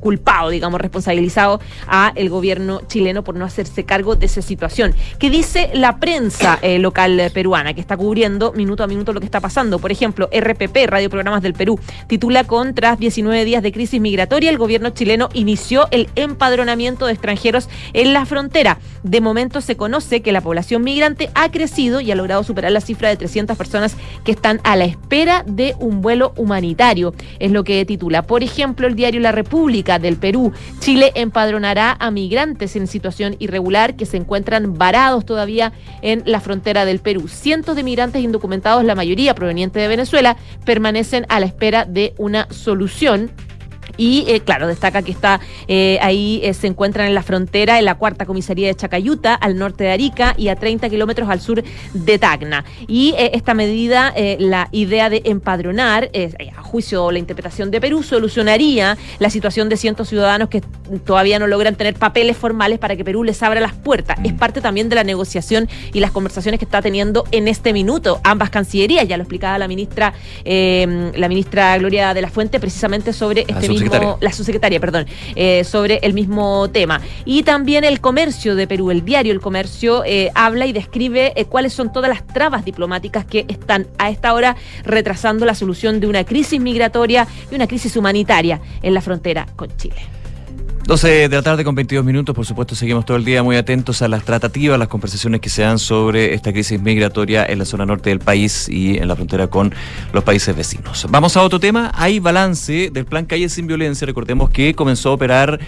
[0.00, 4.94] culpado, digamos, responsabilizado a el gobierno chileno por no hacerse cargo de esa situación.
[5.18, 9.26] ¿Qué dice la prensa eh, local peruana que está cubriendo minuto a minuto lo que
[9.26, 9.78] está pasando?
[9.78, 14.50] Por ejemplo, RPP, Radio Programas del Perú, titula con tras 19 días de crisis migratoria,
[14.50, 18.78] el gobierno chileno inició el empadronamiento de extranjeros en la frontera.
[19.02, 22.80] De momento se conoce que la población migrante ha crecido y ha logrado superar la
[22.80, 27.14] cifra de 300 personas que están a la espera de un vuelo humanitario.
[27.38, 28.22] Es lo que titula.
[28.22, 30.52] Por ejemplo, el diario La República del Perú.
[30.80, 36.84] Chile empadronará a migrantes en situación irregular que se encuentran varados todavía en la frontera
[36.84, 37.26] del Perú.
[37.26, 42.46] Cientos de migrantes indocumentados, la mayoría provenientes de Venezuela, permanecen a la espera de una
[42.50, 43.30] solución
[43.96, 47.84] y eh, claro, destaca que está eh, ahí, eh, se encuentran en la frontera, en
[47.84, 51.62] la cuarta comisaría de Chacayuta, al norte de Arica y a 30 kilómetros al sur
[51.92, 52.64] de Tacna.
[52.86, 56.10] Y esta medida, la idea de empadronar,
[56.56, 60.62] a juicio la interpretación de Perú, solucionaría la situación de cientos ciudadanos que
[61.04, 64.18] todavía no logran tener papeles formales para que Perú les abra las puertas.
[64.24, 68.20] Es parte también de la negociación y las conversaciones que está teniendo en este minuto
[68.24, 69.06] ambas cancillerías.
[69.06, 70.12] Ya lo explicaba la ministra,
[70.44, 73.81] la ministra Gloria de la Fuente, precisamente sobre este mismo
[74.20, 77.00] la subsecretaria, perdón, eh, sobre el mismo tema.
[77.24, 81.44] Y también el comercio de Perú, el diario El Comercio, eh, habla y describe eh,
[81.44, 86.06] cuáles son todas las trabas diplomáticas que están a esta hora retrasando la solución de
[86.06, 90.21] una crisis migratoria y una crisis humanitaria en la frontera con Chile.
[90.84, 94.02] 12 de la tarde con 22 minutos, por supuesto seguimos todo el día muy atentos
[94.02, 97.86] a las tratativas, las conversaciones que se dan sobre esta crisis migratoria en la zona
[97.86, 99.72] norte del país y en la frontera con
[100.12, 101.06] los países vecinos.
[101.08, 105.12] Vamos a otro tema, hay balance del plan Calle sin Violencia, recordemos que comenzó a
[105.12, 105.60] operar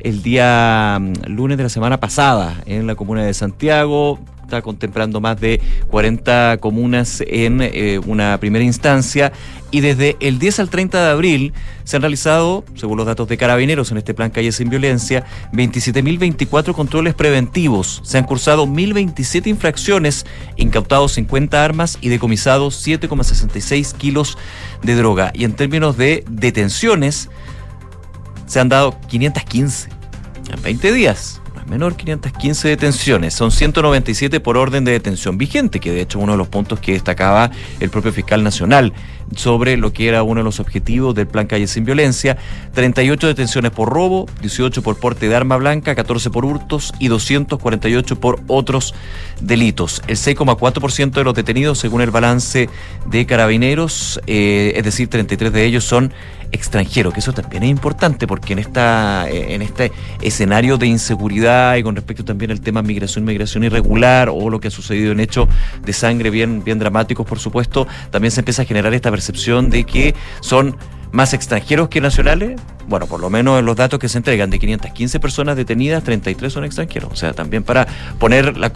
[0.00, 5.20] el día mm, lunes de la semana pasada en la comuna de Santiago, está contemplando
[5.20, 9.32] más de 40 comunas en eh, una primera instancia
[9.72, 13.36] y desde el 10 al 30 de abril se han realizado, según los datos de
[13.36, 18.00] carabineros en este plan Calle sin Violencia, 27.024 controles preventivos.
[18.04, 24.38] Se han cursado 1.027 infracciones, incautados 50 armas y decomisados 7,66 kilos
[24.82, 25.32] de droga.
[25.34, 27.30] Y en términos de detenciones,
[28.46, 29.88] se han dado 515
[30.52, 33.34] en 20 días menor 515 detenciones.
[33.34, 36.92] Son 197 por orden de detención vigente, que de hecho uno de los puntos que
[36.92, 38.92] destacaba el propio fiscal nacional
[39.36, 42.36] sobre lo que era uno de los objetivos del plan Calle sin Violencia.
[42.74, 48.20] 38 detenciones por robo, 18 por porte de arma blanca, 14 por hurtos y 248
[48.20, 48.94] por otros
[49.40, 50.02] delitos.
[50.06, 52.68] El 6,4% de los detenidos, según el balance
[53.06, 56.12] de carabineros, eh, es decir, 33 de ellos son
[56.52, 61.82] extranjeros, que eso también es importante porque en esta en este escenario de inseguridad y
[61.82, 65.48] con respecto también al tema migración, migración irregular o lo que ha sucedido en hechos
[65.82, 69.10] de sangre bien bien dramáticos, por supuesto, también se empieza a generar esta
[69.70, 70.76] de que son
[71.12, 72.60] más extranjeros que nacionales.
[72.88, 76.52] Bueno, por lo menos en los datos que se entregan, de 515 personas detenidas, 33
[76.52, 77.12] son extranjeros.
[77.12, 77.86] O sea, también para
[78.18, 78.72] poner la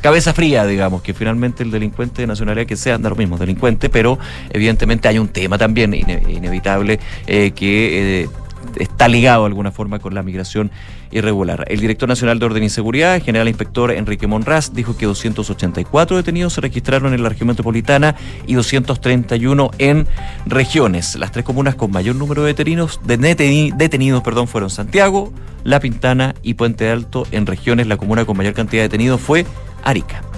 [0.00, 3.90] cabeza fría, digamos, que finalmente el delincuente de nacionalidad que sea, anda lo mismo, delincuente,
[3.90, 4.18] pero
[4.50, 8.28] evidentemente hay un tema también inevitable eh, que eh,
[8.76, 10.70] está ligado de alguna forma con la migración
[11.14, 11.64] irregular.
[11.68, 16.52] El director nacional de Orden y Seguridad, general inspector Enrique Monraz, dijo que 284 detenidos
[16.52, 20.06] se registraron en la región metropolitana y 231 en
[20.44, 21.16] regiones.
[21.16, 26.54] Las tres comunas con mayor número de detenidos, de detenidos fueron Santiago, La Pintana y
[26.54, 27.26] Puente Alto.
[27.30, 29.46] En regiones, la comuna con mayor cantidad de detenidos fue
[29.82, 30.33] Arica.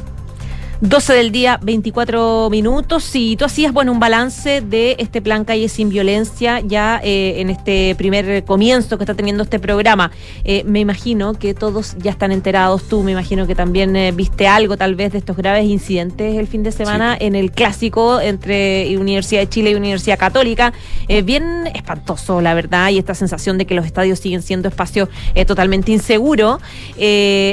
[0.83, 3.11] 12 del día, 24 minutos.
[3.15, 7.49] Y tú hacías, bueno, un balance de este plan Calle sin Violencia ya eh, en
[7.49, 10.11] este primer comienzo que está teniendo este programa.
[10.45, 12.83] Eh, me imagino que todos ya están enterados.
[12.89, 16.47] Tú me imagino que también eh, viste algo tal vez de estos graves incidentes el
[16.47, 20.75] fin de semana en el clásico entre Universidad de Chile y Universidad Católica.
[21.25, 25.09] bien espantoso, la verdad, y esta sensación de que los estadios siguen siendo espacios
[25.47, 26.61] totalmente inseguros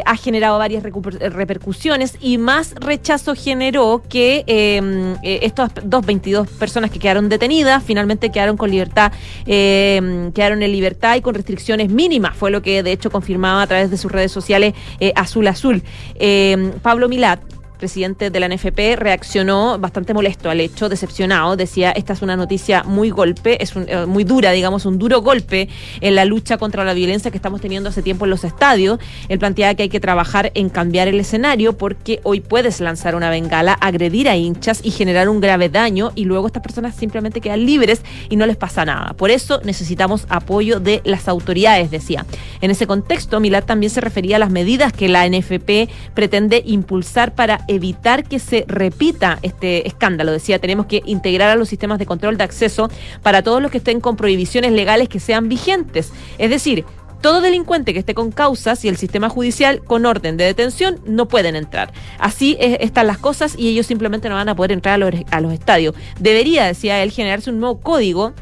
[0.06, 6.92] ha generado varias repercusiones y más rechazo generó que em, eh, estas dos 22 personas
[6.92, 9.12] que quedaron detenidas finalmente quedaron con libertad,
[9.46, 13.68] em, quedaron en libertad y con restricciones mínimas, fue lo que de hecho confirmaba a
[13.68, 15.84] través de sus redes sociales eh, Azul Azul.
[16.16, 17.40] Em, Pablo Milat,
[17.84, 21.58] presidente de la NFP, reaccionó bastante molesto al hecho, decepcionado.
[21.58, 25.68] Decía, esta es una noticia muy golpe, es eh, muy dura, digamos, un duro golpe
[26.00, 29.00] en la lucha contra la violencia que estamos teniendo hace tiempo en los estadios.
[29.28, 33.30] Él planteaba que hay que trabajar en cambiar el escenario porque hoy puedes lanzar una
[33.30, 37.66] bengala, agredir a hinchas y generar un grave daño y luego estas personas simplemente quedan
[37.66, 39.12] libres y no les pasa nada.
[39.18, 42.26] Por eso necesitamos apoyo de las autoridades, decía.
[42.62, 47.36] En ese contexto, Milad también se refería a las medidas que la NFP pretende impulsar
[47.36, 50.32] para evitar que se repita este escándalo.
[50.32, 52.90] Decía, tenemos que integrar a los sistemas de control de acceso
[53.22, 56.12] para todos los que estén con prohibiciones legales que sean vigentes.
[56.38, 56.86] Es decir,
[57.24, 61.30] todo delincuente que esté con causas y el sistema judicial con orden de detención no
[61.30, 61.94] pueden entrar.
[62.20, 65.40] Así están las cosas y ellos simplemente no van a poder entrar a los, a
[65.40, 65.96] los estadios.
[66.20, 68.34] Debería, decía él, generarse un nuevo código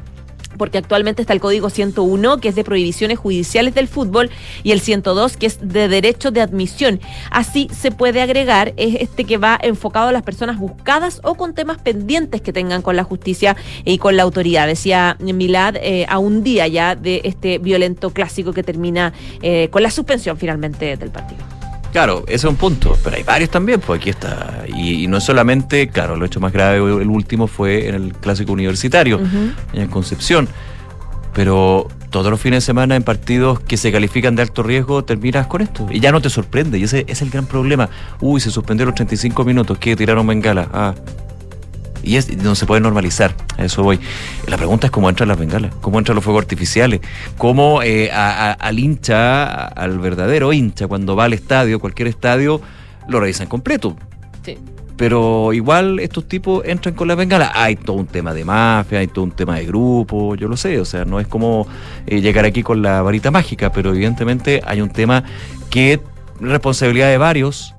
[0.62, 4.30] porque actualmente está el Código 101, que es de prohibiciones judiciales del fútbol,
[4.62, 7.00] y el 102, que es de derecho de admisión.
[7.32, 11.56] Así se puede agregar es este que va enfocado a las personas buscadas o con
[11.56, 14.67] temas pendientes que tengan con la justicia y con la autoridad.
[14.67, 19.82] Decía Milad eh, a un día ya de este violento clásico que termina eh, con
[19.82, 21.51] la suspensión finalmente del partido.
[21.91, 24.63] Claro, ese es un punto, pero hay varios también, pues aquí está.
[24.67, 28.54] Y, no es solamente, claro, lo hecho más grave, el último fue en el clásico
[28.54, 29.19] universitario,
[29.73, 30.47] en Concepción.
[31.34, 35.47] Pero todos los fines de semana en partidos que se califican de alto riesgo terminas
[35.47, 35.88] con esto.
[35.89, 37.89] Y ya no te sorprende, y ese es el gran problema.
[38.21, 39.95] Uy, se suspendió los 35 minutos, ¿qué?
[39.95, 40.69] Tiraron bengala.
[40.73, 40.93] Ah,
[42.04, 44.00] y es, no se puede normalizar, a eso voy.
[44.48, 47.02] La pregunta es cómo entran las bengalas, cómo entran los fuegos artificiales,
[47.38, 52.62] cómo eh, al hincha, al verdadero hincha, cuando va al estadio, cualquier estadio,
[53.08, 53.96] lo revisan completo.
[54.44, 54.58] Sí.
[54.98, 57.52] Pero igual estos tipos entran con las bengalas.
[57.56, 60.80] Hay todo un tema de mafia, hay todo un tema de grupo, yo lo sé.
[60.80, 61.66] O sea, no es como
[62.06, 65.24] eh, llegar aquí con la varita mágica, pero evidentemente hay un tema
[65.72, 66.00] que es
[66.40, 67.74] responsabilidad de varios,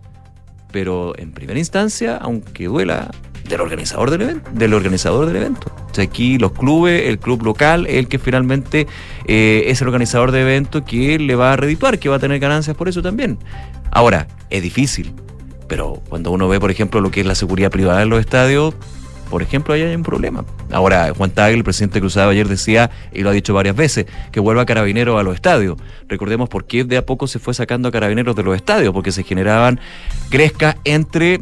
[0.73, 3.11] pero en primera instancia, aunque duela,
[3.49, 5.73] del organizador del evento, del organizador del evento.
[5.91, 8.87] O sea, aquí los clubes, el club local, el que finalmente
[9.27, 12.39] eh, es el organizador de evento que le va a redituar, que va a tener
[12.39, 13.39] ganancias por eso también.
[13.91, 15.13] Ahora, es difícil,
[15.69, 18.75] pero cuando uno ve, por ejemplo, lo que es la seguridad privada en los estadios,
[19.33, 20.45] por ejemplo, ahí hay un problema.
[20.71, 24.41] Ahora, Juan Tagle, el presidente Cruzado ayer decía, y lo ha dicho varias veces, que
[24.41, 25.79] vuelva Carabineros a los estadios.
[26.07, 29.11] Recordemos por qué de a poco se fue sacando a Carabineros de los estadios, porque
[29.11, 29.81] se generaban
[30.29, 31.41] crescas entre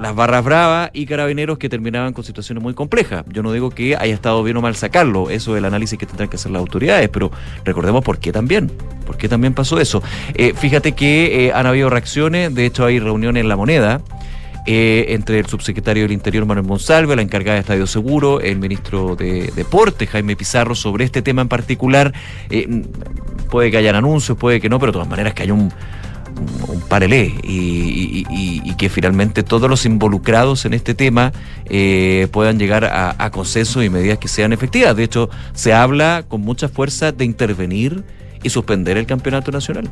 [0.00, 3.24] las barras bravas y carabineros que terminaban con situaciones muy complejas.
[3.28, 6.06] Yo no digo que haya estado bien o mal sacarlo, eso es el análisis que
[6.06, 7.30] tendrán que hacer las autoridades, pero
[7.64, 8.72] recordemos por qué también,
[9.06, 10.02] por qué también pasó eso.
[10.34, 14.00] Eh, fíjate que eh, han habido reacciones, de hecho hay reuniones en La Moneda.
[14.66, 19.16] Eh, entre el subsecretario del Interior Manuel Monsalve, la encargada de Estadio Seguro, el ministro
[19.16, 22.12] de Deporte Jaime Pizarro sobre este tema en particular.
[23.50, 25.72] puede que hayan anuncios, puede que no, pero de todas maneras que haya un,
[26.68, 31.32] un parelé y, y, que finalmente todos los involucrados en este tema
[31.66, 34.96] eh, puedan llegar a, a consenso y medidas que sean efectivas.
[34.96, 38.04] De hecho, se habla con mucha fuerza de intervenir
[38.42, 39.90] y suspender el campeonato nacional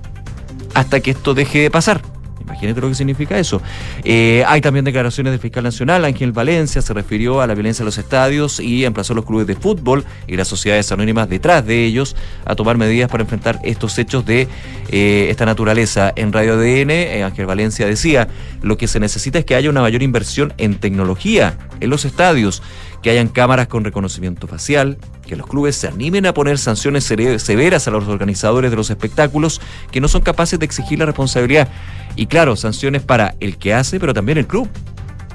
[0.74, 2.00] hasta que esto deje de pasar.
[2.48, 3.60] Imagínate lo que significa eso.
[4.04, 7.86] Eh, hay también declaraciones del fiscal nacional, Ángel Valencia, se refirió a la violencia en
[7.86, 11.84] los estadios y emplazó a los clubes de fútbol y las sociedades anónimas detrás de
[11.84, 14.48] ellos a tomar medidas para enfrentar estos hechos de
[14.90, 16.12] eh, esta naturaleza.
[16.16, 18.28] En Radio ADN, eh, Ángel Valencia decía,
[18.62, 22.62] lo que se necesita es que haya una mayor inversión en tecnología en los estadios,
[23.02, 27.86] que hayan cámaras con reconocimiento facial, que los clubes se animen a poner sanciones severas
[27.86, 31.68] a los organizadores de los espectáculos que no son capaces de exigir la responsabilidad.
[32.16, 34.68] Y claro, sanciones para el que hace, pero también el club.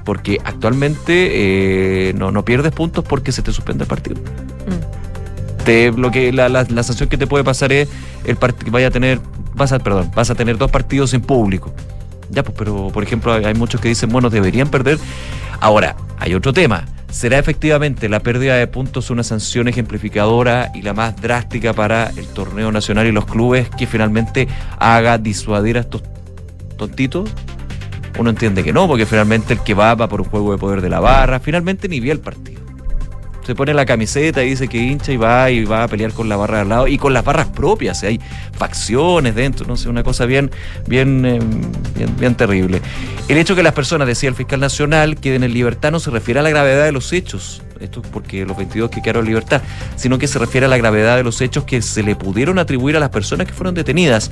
[0.04, 4.18] Porque actualmente eh, no, no pierdes puntos porque se te suspende el partido.
[4.18, 5.64] Mm.
[5.64, 7.88] Te, lo que, la, la, sanción que te puede pasar es
[8.26, 9.22] el que vaya a tener,
[9.56, 11.74] vas a, perdón, vas a tener dos partidos en público.
[12.30, 15.00] Ya, pues, pero por ejemplo, hay muchos que dicen, bueno, deberían perder.
[15.62, 20.94] Ahora, hay otro tema ¿Será efectivamente la pérdida de puntos una sanción ejemplificadora y la
[20.94, 24.48] más drástica para el torneo nacional y los clubes que finalmente
[24.80, 26.02] haga disuadir a estos
[26.76, 27.30] tontitos?
[28.18, 30.82] Uno entiende que no, porque finalmente el que va va por un juego de poder
[30.82, 32.53] de la barra, finalmente ni vio el partido
[33.46, 36.30] se pone la camiseta y dice que hincha y va y va a pelear con
[36.30, 38.20] la barra de al lado y con las barras propias, hay
[38.58, 40.52] facciones dentro, no sé, una cosa bien,
[40.88, 41.40] bien, eh,
[41.96, 42.82] bien, bien, terrible.
[43.28, 46.40] El hecho que las personas, decía el fiscal nacional, queden en libertad no se refiere
[46.40, 49.62] a la gravedad de los hechos, esto es porque los 22 que quedaron en libertad,
[49.96, 52.96] sino que se refiere a la gravedad de los hechos que se le pudieron atribuir
[52.96, 54.32] a las personas que fueron detenidas.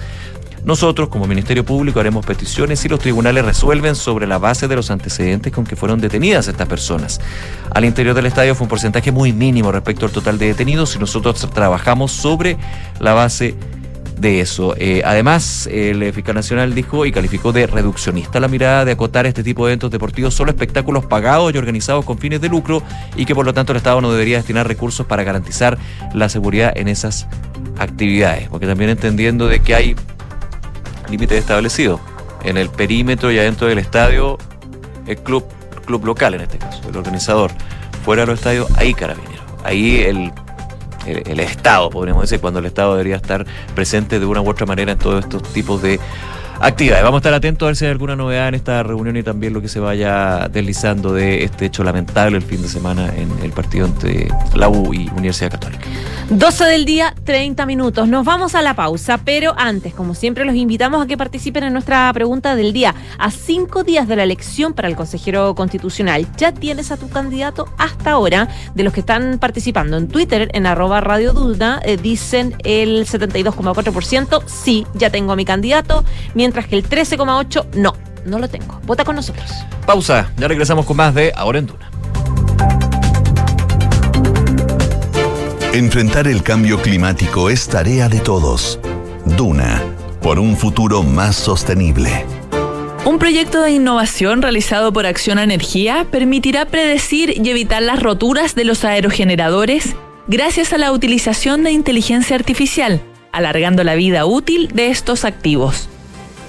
[0.64, 4.92] Nosotros, como Ministerio Público, haremos peticiones y los tribunales resuelven sobre la base de los
[4.92, 7.20] antecedentes con que fueron detenidas estas personas.
[7.74, 11.00] Al interior del estadio fue un porcentaje muy mínimo respecto al total de detenidos y
[11.00, 12.58] nosotros trabajamos sobre
[13.00, 13.56] la base
[14.22, 14.76] de eso.
[14.78, 19.44] Eh, además, el fiscal nacional dijo y calificó de reduccionista la mirada de acotar este
[19.44, 22.84] tipo de eventos deportivos solo espectáculos pagados y organizados con fines de lucro
[23.16, 25.80] y que por lo tanto el Estado no debería destinar recursos para garantizar
[26.14, 27.26] la seguridad en esas
[27.80, 28.48] actividades.
[28.50, 29.96] Porque también entendiendo de que hay
[31.12, 32.00] límites establecidos.
[32.44, 34.38] En el perímetro y adentro del estadio,
[35.06, 35.46] el club,
[35.86, 37.52] club local en este caso, el organizador.
[38.04, 39.46] Fuera de los estadios, ahí carabineros.
[39.64, 40.32] Ahí el
[41.06, 43.46] el, el Estado, podríamos decir, cuando el Estado debería estar
[43.76, 46.00] presente de una u otra manera en todos estos tipos de
[46.62, 47.04] actividades.
[47.04, 49.54] Vamos a estar atentos a ver si hay alguna novedad en esta reunión y también
[49.54, 53.52] lo que se vaya deslizando de este hecho lamentable el fin de semana en el
[53.52, 55.86] partido entre la U y Universidad Católica.
[56.30, 58.08] 12 del día, 30 minutos.
[58.08, 61.74] Nos vamos a la pausa, pero antes, como siempre, los invitamos a que participen en
[61.74, 62.96] nuestra pregunta del día.
[63.18, 67.68] A cinco días de la elección para el consejero constitucional, ¿ya tienes a tu candidato
[67.78, 68.48] hasta ahora?
[68.76, 74.44] De los que están participando en Twitter, en arroba Radio Duda, eh, dicen el 72,4%,
[74.46, 78.80] sí, ya tengo a mi candidato, mientras que el 13,8% no, no lo tengo.
[78.84, 79.50] Vota con nosotros.
[79.86, 81.90] Pausa, ya regresamos con más de Ahora en Duna.
[85.74, 88.80] Enfrentar el cambio climático es tarea de todos.
[89.26, 89.82] Duna,
[90.22, 92.26] por un futuro más sostenible.
[93.06, 98.66] Un proyecto de innovación realizado por Acción Energía permitirá predecir y evitar las roturas de
[98.66, 99.96] los aerogeneradores
[100.28, 105.90] gracias a la utilización de inteligencia artificial, alargando la vida útil de estos activos.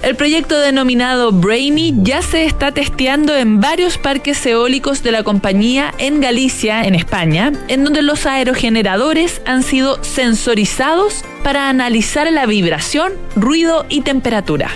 [0.03, 5.93] El proyecto denominado Brainy ya se está testeando en varios parques eólicos de la compañía
[5.97, 13.13] en Galicia, en España, en donde los aerogeneradores han sido sensorizados para analizar la vibración,
[13.37, 14.71] ruido y temperatura.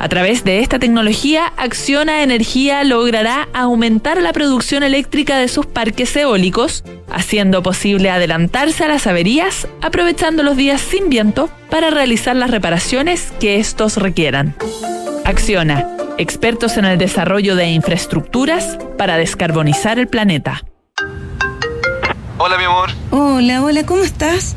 [0.00, 6.16] A través de esta tecnología, Acciona Energía logrará aumentar la producción eléctrica de sus parques
[6.16, 12.50] eólicos, haciendo posible adelantarse a las averías, aprovechando los días sin viento para realizar las
[12.50, 14.54] reparaciones que estos requieran.
[15.24, 15.86] Acciona,
[16.18, 20.62] expertos en el desarrollo de infraestructuras para descarbonizar el planeta.
[22.38, 22.90] Hola, mi amor.
[23.10, 24.56] Hola, hola, ¿cómo estás?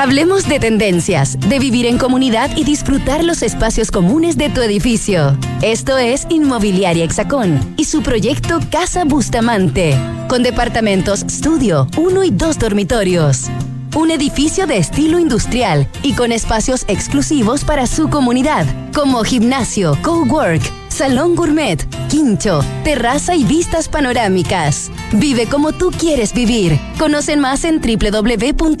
[0.00, 5.36] Hablemos de tendencias, de vivir en comunidad y disfrutar los espacios comunes de tu edificio.
[5.60, 9.94] Esto es Inmobiliaria Hexacón y su proyecto Casa Bustamante,
[10.26, 13.50] con departamentos estudio, uno y dos dormitorios.
[13.94, 20.62] Un edificio de estilo industrial y con espacios exclusivos para su comunidad, como gimnasio, cowork,
[20.88, 24.90] salón gourmet, quincho, terraza y vistas panorámicas.
[25.12, 26.78] Vive como tú quieres vivir.
[26.98, 28.80] Conocen más en www.exacon.cl.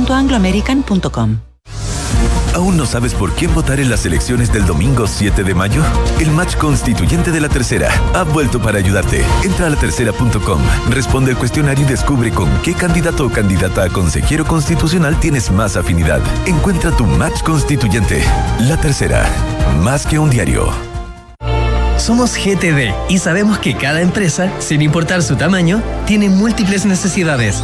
[0.05, 1.37] chile.angloamerican.com.
[2.53, 5.81] ¿Aún no sabes por quién votar en las elecciones del domingo 7 de mayo?
[6.19, 9.23] El match constituyente de la tercera ha vuelto para ayudarte.
[9.43, 10.59] Entra a latercera.com,
[10.89, 15.77] responde el cuestionario y descubre con qué candidato o candidata a consejero constitucional tienes más
[15.77, 16.19] afinidad.
[16.45, 18.21] Encuentra tu match constituyente.
[18.59, 19.25] La tercera,
[19.81, 20.69] más que un diario.
[21.97, 27.63] Somos GTD y sabemos que cada empresa, sin importar su tamaño, tiene múltiples necesidades.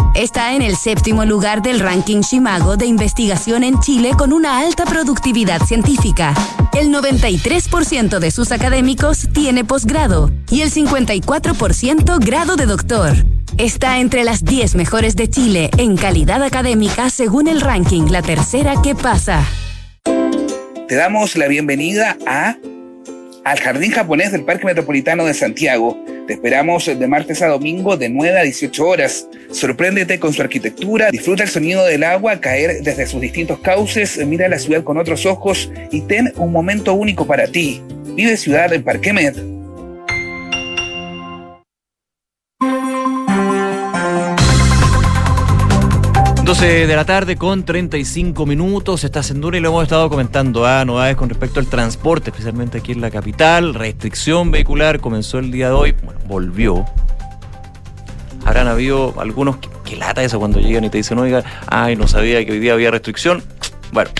[0.13, 4.83] Está en el séptimo lugar del ranking Shimago de investigación en Chile con una alta
[4.83, 6.33] productividad científica.
[6.73, 13.13] El 93% de sus académicos tiene posgrado y el 54% grado de doctor.
[13.57, 18.81] Está entre las 10 mejores de Chile en calidad académica según el ranking La Tercera
[18.81, 19.45] que pasa.
[20.89, 22.57] Te damos la bienvenida a
[23.45, 25.97] al Jardín Japonés del Parque Metropolitano de Santiago.
[26.31, 29.27] Te esperamos de martes a domingo de 9 a 18 horas.
[29.51, 34.47] Sorpréndete con su arquitectura, disfruta el sonido del agua caer desde sus distintos cauces, mira
[34.47, 37.81] la ciudad con otros ojos y ten un momento único para ti.
[38.15, 39.11] Vive Ciudad en Parque
[46.61, 50.67] de la tarde con 35 minutos, está en Duna y lo hemos estado comentando.
[50.67, 53.73] Ah, novedades con respecto al transporte, especialmente aquí en la capital.
[53.73, 56.85] Restricción vehicular comenzó el día de hoy, bueno, volvió.
[58.45, 62.07] Habrán habido algunos que, que lata eso cuando llegan y te dicen, oiga, ay, no
[62.07, 63.43] sabía que hoy día había restricción.
[63.91, 64.11] Bueno,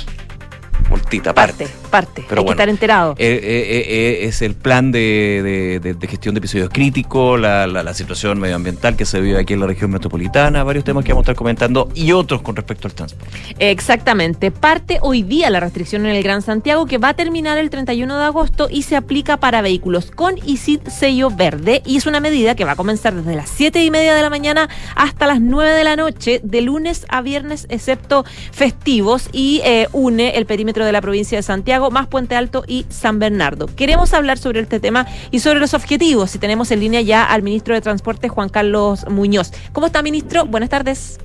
[0.90, 1.66] multita, parte.
[1.66, 3.16] Parte, Pero hay bueno, que estar enterado.
[3.18, 3.86] Eh, eh,
[4.24, 7.94] eh, es el plan de, de- de- de gestión de episodios críticos, la, la- la
[7.94, 11.26] situación medioambiental que se vive aquí en la región metropolitana, varios temas que vamos a
[11.26, 13.38] estar comentando y otros con respecto al transporte.
[13.60, 14.52] Exactamente.
[14.52, 18.18] Parte hoy día la restricción en el Gran Santiago que va a terminar el 31
[18.18, 21.82] de agosto y se aplica para vehículos con y sin sello verde.
[21.86, 24.30] Y es una medida que va a comenzar desde las 7 y media de la
[24.30, 29.62] mañana hasta las 9 de la noche, de lunes a viernes, excepto festivos, y
[29.94, 33.68] une el perímetro de la provincia de Santiago más Puente Alto y San Bernardo.
[33.76, 36.36] Queremos hablar sobre este tema y sobre los objetivos.
[36.36, 39.52] Y tenemos en línea ya al ministro de Transporte, Juan Carlos Muñoz.
[39.72, 40.46] ¿Cómo está, ministro?
[40.46, 41.20] Buenas tardes.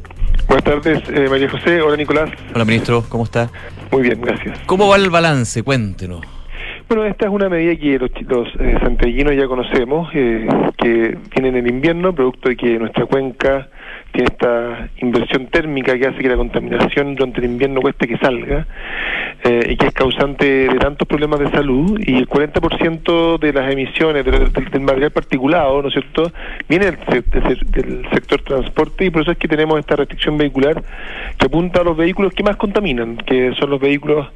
[0.49, 1.83] Buenas tardes, eh, María José.
[1.83, 2.31] Hola, Nicolás.
[2.55, 3.51] Hola, ministro, ¿cómo está?
[3.91, 4.59] Muy bien, gracias.
[4.67, 5.63] ¿Cómo va el balance?
[5.63, 6.21] Cuéntenos.
[6.89, 10.47] Bueno, esta es una medida que los, los eh, santiaguinos ya conocemos, eh,
[10.79, 13.69] que viene en el invierno, producto de que nuestra cuenca
[14.17, 18.67] tiene esta inversión térmica que hace que la contaminación durante el invierno cueste que salga
[19.45, 23.71] eh, y que es causante de tantos problemas de salud y el 40% de las
[23.71, 26.33] emisiones del, material particulado, ¿no es cierto?,
[26.69, 27.25] viene del-
[27.71, 30.83] del sector transporte y por eso es que tenemos esta restricción vehicular
[31.39, 34.27] que apunta a los vehículos que más contaminan, que son los vehículos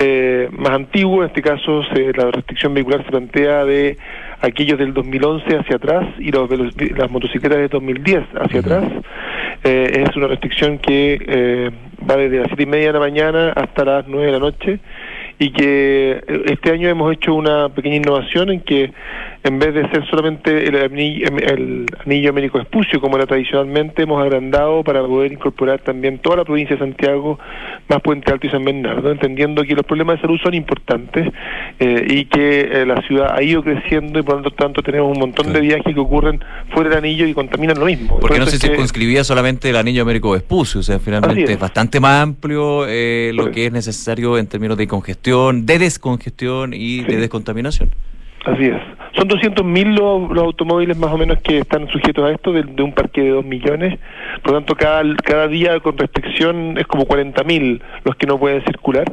[0.00, 3.96] eh, más antiguos, en este caso se- la restricción vehicular se plantea de
[4.40, 6.48] aquellos del 2011 hacia atrás y los,
[6.96, 8.84] las motocicletas de 2010 hacia atrás.
[9.62, 11.70] Eh, es una restricción que eh,
[12.10, 14.80] va desde las siete y media de la mañana hasta las 9 de la noche
[15.38, 18.90] y que eh, este año hemos hecho una pequeña innovación en que
[19.42, 24.22] en vez de ser solamente el anillo, el anillo Américo Espucio como era tradicionalmente, hemos
[24.22, 27.38] agrandado para poder incorporar también toda la provincia de Santiago,
[27.88, 31.26] más Puente Alto y San Bernardo, entendiendo que los problemas de salud son importantes
[31.78, 35.18] eh, y que eh, la ciudad ha ido creciendo y por lo tanto tenemos un
[35.20, 36.38] montón de viajes que ocurren
[36.74, 38.18] fuera del anillo y contaminan lo mismo.
[38.20, 41.52] Porque Por no se es que- circunscribía solamente el anillo Américo Vespucio, o sea, finalmente
[41.52, 41.58] es.
[41.58, 47.02] bastante más amplio eh, lo que es necesario en términos de congestión, de descongestión y
[47.04, 47.88] de descontaminación.
[48.50, 48.80] Así es.
[49.16, 52.82] Son 200.000 los, los automóviles más o menos que están sujetos a esto, de, de
[52.82, 53.98] un parque de 2 millones.
[54.42, 58.62] Por lo tanto, cada, cada día con restricción es como 40.000 los que no pueden
[58.64, 59.04] circular.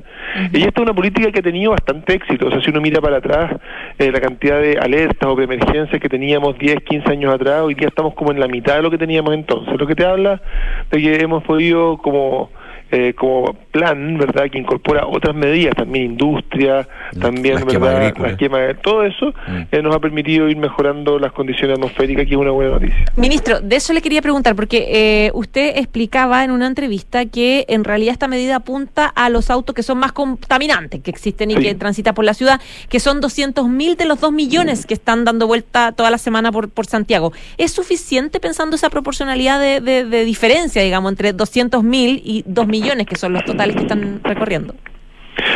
[0.53, 2.47] Y esta es una política que ha tenido bastante éxito.
[2.47, 3.59] O sea, si uno mira para atrás,
[3.99, 7.75] eh, la cantidad de alertas o de emergencias que teníamos 10, 15 años atrás, hoy
[7.75, 9.79] día estamos como en la mitad de lo que teníamos entonces.
[9.79, 10.41] Lo que te habla
[10.91, 12.49] de que hemos podido como
[12.91, 14.49] eh, como plan, ¿verdad?
[14.51, 16.87] Que incorpora otras medidas, también industria,
[17.19, 18.13] también, la ¿verdad?
[18.17, 19.33] La quema de- todo eso
[19.71, 23.05] eh, nos ha permitido ir mejorando las condiciones atmosféricas, que es una buena noticia.
[23.15, 24.87] Ministro, de eso le quería preguntar, porque
[25.27, 29.75] eh, usted explicaba en una entrevista que en realidad esta medida apunta a los autos
[29.75, 31.61] que son más contaminantes que existen y Sí.
[31.63, 35.47] que transitan por la ciudad, que son 200.000 de los 2 millones que están dando
[35.47, 37.33] vuelta toda la semana por, por Santiago.
[37.57, 42.76] ¿Es suficiente pensando esa proporcionalidad de, de- de diferencia, digamos, entre 200.000 y 2 millones,
[43.07, 44.73] que son los totales que están recorriendo?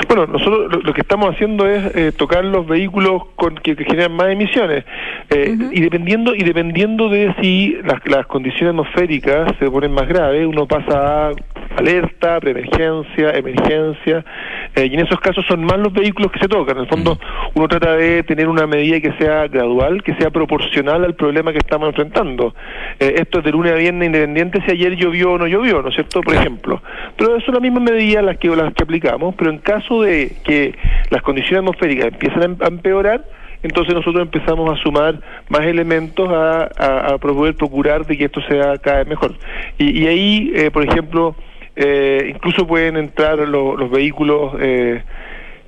[0.07, 3.83] Bueno, nosotros lo, lo que estamos haciendo es eh, tocar los vehículos con que, que
[3.83, 4.85] generan más emisiones
[5.33, 10.45] Eh, y dependiendo y dependiendo de si las, las condiciones atmosféricas se ponen más graves,
[10.45, 11.31] uno pasa a
[11.77, 14.25] alerta, preemergencia, emergencia
[14.75, 16.77] eh, y en esos casos son más los vehículos que se tocan.
[16.77, 17.17] En el fondo
[17.53, 21.59] uno trata de tener una medida que sea gradual, que sea proporcional al problema que
[21.59, 22.53] estamos enfrentando.
[22.99, 25.89] Eh, esto es de lunes a viernes independiente si ayer llovió o no llovió, ¿no
[25.89, 26.21] es cierto?
[26.21, 26.81] Por ejemplo.
[27.17, 30.75] Pero son las mismas medidas las que, las que aplicamos, pero en caso de que
[31.09, 33.23] las condiciones atmosféricas empiecen a em- a empeorar,
[33.63, 35.19] entonces nosotros empezamos a sumar
[35.49, 39.33] más elementos a, a, a poder procurar de que esto sea cada vez mejor.
[39.77, 41.35] Y, y ahí, eh, por ejemplo,
[41.75, 45.03] eh, incluso pueden entrar lo- los vehículos eh,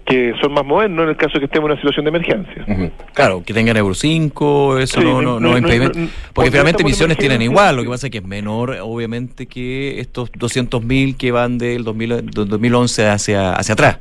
[0.06, 2.66] que son más modernos en el caso de que estemos en una situación de emergencia.
[3.14, 7.42] Claro, que tengan Euro 5, eso Sí, no, no- no, no- Porque finalmente emisiones tienen
[7.42, 11.86] igual, lo que pasa es que es menor, obviamente, que estos 200.000 que van del
[11.86, 14.00] 2000 del 2011 hacia, hacia atrás.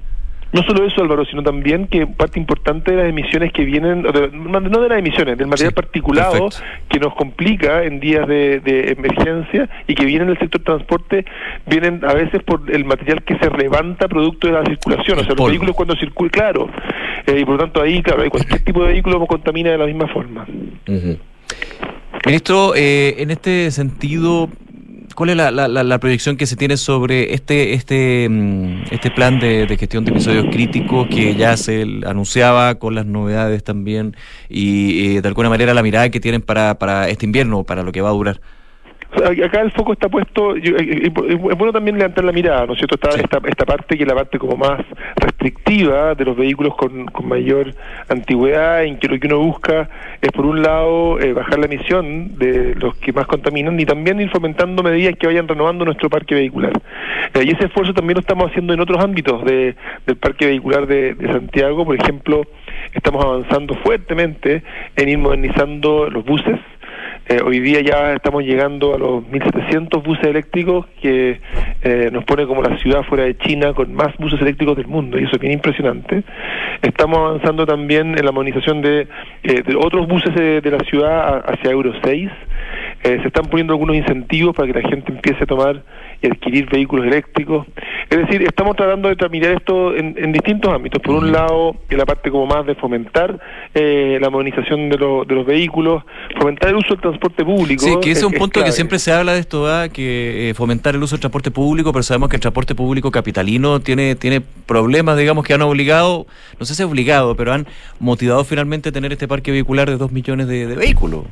[0.53, 4.30] No solo eso, Álvaro, sino también que parte importante de las emisiones que vienen, de-
[4.32, 6.48] no de las emisiones, del material particulado
[6.90, 11.24] que nos complica en días de, de emergencia y que vienen del sector transporte,
[11.66, 15.28] vienen a veces por el material que se levanta producto de la circulación, o sea,
[15.30, 16.68] los vehículos cuando circulan, claro,
[17.26, 20.07] eh, y por lo tanto ahí, claro, cualquier tipo de vehículo contamina de la misma
[20.09, 20.46] forma.
[22.26, 24.48] Ministro, eh, en este sentido,
[25.14, 29.38] ¿cuál es la, la- la- proyección que se tiene sobre este este mm, este plan
[29.38, 34.16] de, de gestión de episodios críticos que ya se anunciaba con las novedades también
[34.48, 37.92] y eh, de alguna manera la mirada que tienen para, para este invierno, para lo
[37.92, 38.40] que va a durar?
[39.44, 42.72] Acá el foco está puesto, yo- eh, eh, es bueno también levantar la mirada, ¿no
[42.72, 42.94] es cierto?
[42.94, 44.80] Está esta, esta parte que es la parte como más
[45.16, 47.74] restrictiva de los vehículos con, con mayor
[48.08, 49.88] antigüedad, en que lo que uno busca
[50.20, 54.20] es por un lado eh, bajar la emisión de los que más contaminan y también
[54.20, 56.72] ir fomentando medidas que vayan renovando nuestro parque vehicular.
[57.34, 59.74] Eh, y ese esfuerzo también lo estamos haciendo en otros ámbitos de-
[60.06, 62.42] del parque vehicular de, de Santiago, por ejemplo,
[62.94, 64.62] estamos avanzando fuertemente
[64.96, 66.58] en ir modernizando los buses.
[67.33, 71.41] Eh, hoy día ya estamos llegando a los 1.700 buses eléctricos que
[71.80, 75.18] eh, nos pone como la ciudad fuera de China con más buses eléctricos del mundo
[75.18, 76.24] y eso es bien impresionante.
[76.83, 79.09] Estamos avanzando también en la modernización de,
[79.45, 82.30] eh, de otros buses de, de la ciudad hacia Euro 6.
[83.05, 85.83] Eh, se están poniendo algunos incentivos para que la gente empiece a tomar
[86.22, 87.66] y adquirir vehículos eléctricos.
[88.08, 91.02] Es decir, estamos tratando de mirar esto en, en distintos ámbitos.
[91.02, 93.38] Por un lado, en la parte como más de fomentar
[93.74, 96.04] eh, la modernización de, lo- de los vehículos,
[96.38, 97.84] fomentar el uso del transporte público.
[97.84, 99.88] Sí, que ese es un punto que siempre se habla de esto, ¿ah?
[99.88, 103.80] que eh, fomentar el uso del transporte público, pero sabemos que el transporte público capitalino
[103.80, 106.26] tiene, tiene problemas, digamos, que han obligado,
[106.60, 107.66] no sé si obligado, pero han
[107.98, 111.24] motivado finalmente a tener este parque vehicular de dos millones de, de vehículos.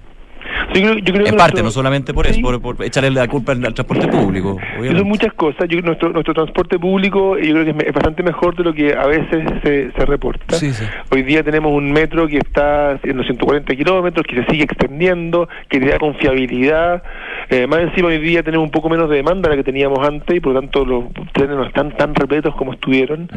[0.75, 3.11] Yo creo- yo creo que en parte, nuestro- no solamente por eso, por, por echarle
[3.11, 4.53] la culpa al, al transporte público.
[4.79, 4.99] obviamente.
[4.99, 5.69] Son muchas cosas.
[5.69, 9.07] Yo, nuestro, nuestro transporte público yo creo que es, bastante mejor de lo que a
[9.07, 10.57] veces se, se reporta.
[10.57, 10.85] Sí, sí.
[11.11, 15.49] Hoy día tenemos un metro que está en los 140 kilómetros, que se sigue extendiendo,
[15.69, 17.03] que te da confiabilidad.
[17.49, 19.99] Eh, más encima hoy día tenemos un poco menos de demanda de la que teníamos
[20.07, 23.29] antes y por lo tanto los trenes no están tan repletos como estuvieron.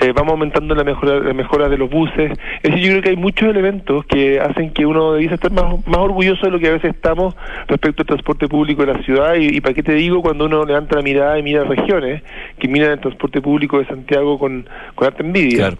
[0.00, 2.32] Eh, vamos aumentando la mejora, la mejora de los buses.
[2.62, 5.64] Es decir, yo creo que hay muchos elementos que hacen que uno debiese estar más,
[5.86, 7.34] más orgulloso de lo que a veces estamos
[7.66, 9.34] respecto al transporte público de la ciudad.
[9.34, 12.22] Y, para qué te digo cuando uno levanta la mirada y mira regiones
[12.58, 15.74] que miran el transporte público de Santiago con, con envidia.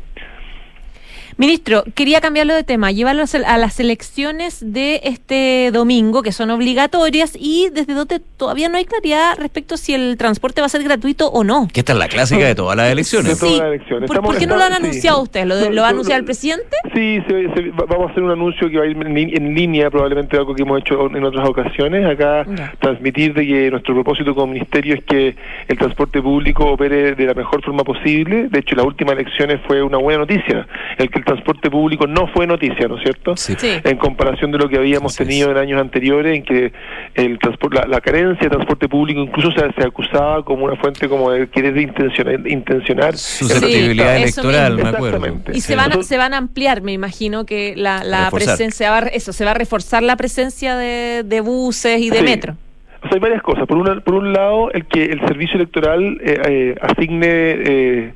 [1.41, 7.37] Ministro, quería cambiarlo de tema, llevarlo a las elecciones de este domingo, que son obligatorias,
[7.39, 10.83] y desde donde todavía no hay claridad respecto a si el transporte va a ser
[10.83, 11.69] gratuito o no.
[11.73, 13.39] Que esta es la clásica de todas las elecciones.
[13.39, 13.61] Sí.
[14.09, 14.77] ¿Por, por qué no lo han sí.
[14.79, 15.47] anunciado ustedes?
[15.47, 16.77] ¿Lo, de- lo va a anunciar el presidente?
[16.93, 19.91] Sí, se- se- va- vamos a hacer un anuncio que va a ir en línea,
[19.91, 22.05] probablemente algo que hemos hecho en otras ocasiones.
[22.05, 22.45] Acá
[22.81, 25.37] transmitir de que nuestro propósito como ministerio es que
[25.69, 28.49] el transporte público opere de la mejor forma posible.
[28.49, 30.67] De hecho, las últimas elecciones fue una buena noticia,
[30.99, 33.37] el que el transporte público no fue noticia, ¿no es cierto?
[33.37, 33.55] Sí.
[33.85, 36.73] En comparación de lo que habíamos tenido en años anteriores, en que
[37.15, 41.09] el transpor- la, la carencia de transporte público incluso se, se acusaba como una fuente
[41.09, 45.07] como de querer intencionar, intencionar Susceptibilidad electoral, me acuerdo.
[45.19, 45.53] Exactamente.
[45.57, 48.99] Y se van, a, se van a ampliar, me imagino que la, la presencia, va,
[48.99, 52.25] a- eso, se va a reforzar la presencia de, de buses y de Sí.
[52.25, 52.57] metro.
[53.01, 53.67] O sea, hay varias cosas.
[53.69, 58.13] Por, una, por un lado, el que el servicio electoral eh, eh, asigne eh,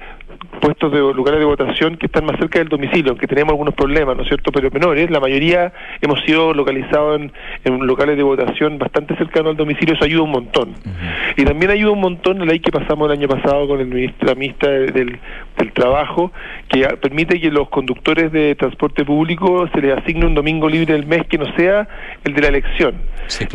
[0.61, 4.17] puestos de lugares de votación que están más cerca del domicilio, aunque tenemos algunos problemas,
[4.17, 5.11] ¿no es cierto?, pero menores.
[5.11, 7.33] La mayoría hemos sido localizados en,
[7.65, 10.75] en locales de votación bastante cercanos al domicilio, eso ayuda un montón.
[11.37, 14.29] Y también ayuda un montón la ley que pasamos el año pasado con el ministro,
[14.29, 15.19] la ministra del, del-
[15.73, 16.33] Trabajo,
[16.69, 21.07] que permite que los conductores de transporte público se les asigne un domingo libre del
[21.07, 21.89] mes que no sea
[22.25, 22.97] el de la elección.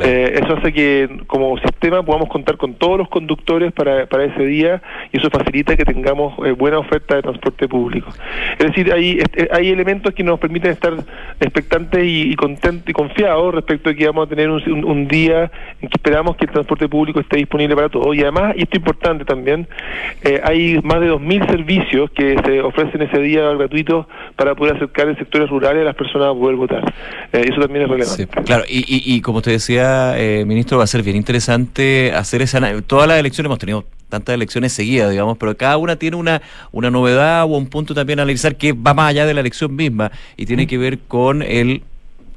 [0.03, 4.43] Eh, eso hace que como sistema podamos contar con todos los conductores para, para ese
[4.45, 4.81] día
[5.11, 8.09] y eso facilita que tengamos eh, buena oferta de transporte público.
[8.57, 10.93] Es decir, hay, este, hay elementos que nos permiten estar
[11.39, 15.89] expectantes y, y contentos y confiados respecto a que vamos a tener un, día en
[15.89, 18.15] que esperamos que el transporte público esté disponible para todos.
[18.15, 19.67] Y además, y esto es importante también,
[20.23, 25.07] eh, hay más de 2.000 servicios que se ofrecen ese día gratuitos para poder acercar
[25.07, 26.93] en sectores rurales a las personas a poder votar.
[27.31, 28.27] Eh, eso también es relevante.
[28.45, 32.57] Claro, y, y, como te decía, eh, ministro, va a ser bien interesante hacer esa...
[32.81, 36.41] Todas las elecciones hemos tenido tantas elecciones seguidas, digamos, pero cada una tiene una,
[36.71, 39.75] una novedad o un punto también a analizar que va más allá de la elección
[39.75, 41.83] misma y tiene que ver con el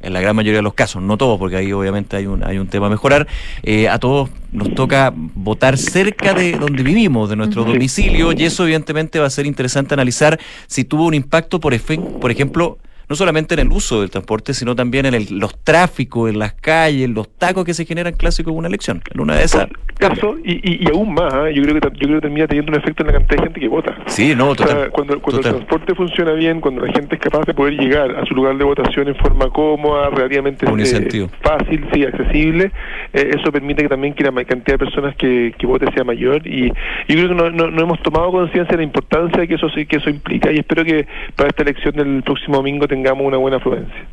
[0.03, 2.59] en la gran mayoría de los casos, no todos, porque ahí obviamente hay un, hay
[2.59, 3.27] un tema a mejorar,
[3.63, 8.65] eh, a todos nos toca votar cerca de donde vivimos, de nuestro domicilio, y eso
[8.65, 11.79] evidentemente va a ser interesante analizar si tuvo un impacto, por,
[12.19, 12.79] por ejemplo,
[13.11, 16.53] no solamente en el uso del transporte, sino también en el- los tráficos, en las
[16.55, 19.03] calles, los tacos que se generan clásicos en una elección.
[19.13, 19.67] En una de esas.
[19.99, 21.51] Eso, y, y, y aún más, ¿ah?
[21.51, 23.61] yo creo que yo creo que termina teniendo un efecto en la cantidad de gente
[23.61, 23.99] que vota.
[24.07, 24.91] Sí, no, O sea, total.
[24.93, 25.53] cuando cuando total.
[25.61, 28.57] el transporte funciona bien, cuando la gente es capaz de poder llegar a su lugar
[28.57, 32.71] de votación en forma cómoda, relativamente eh, fácil, sí, accesible,
[33.13, 36.47] eh, eso permite que también que la cantidad de personas que, que vote sea mayor
[36.47, 36.73] y yo
[37.09, 40.09] creo que no, no, no hemos tomado conciencia de la importancia que eso que eso
[40.09, 41.07] implica y espero que
[41.37, 44.09] para esta elección del próximo domingo tengamos una buena afluencia.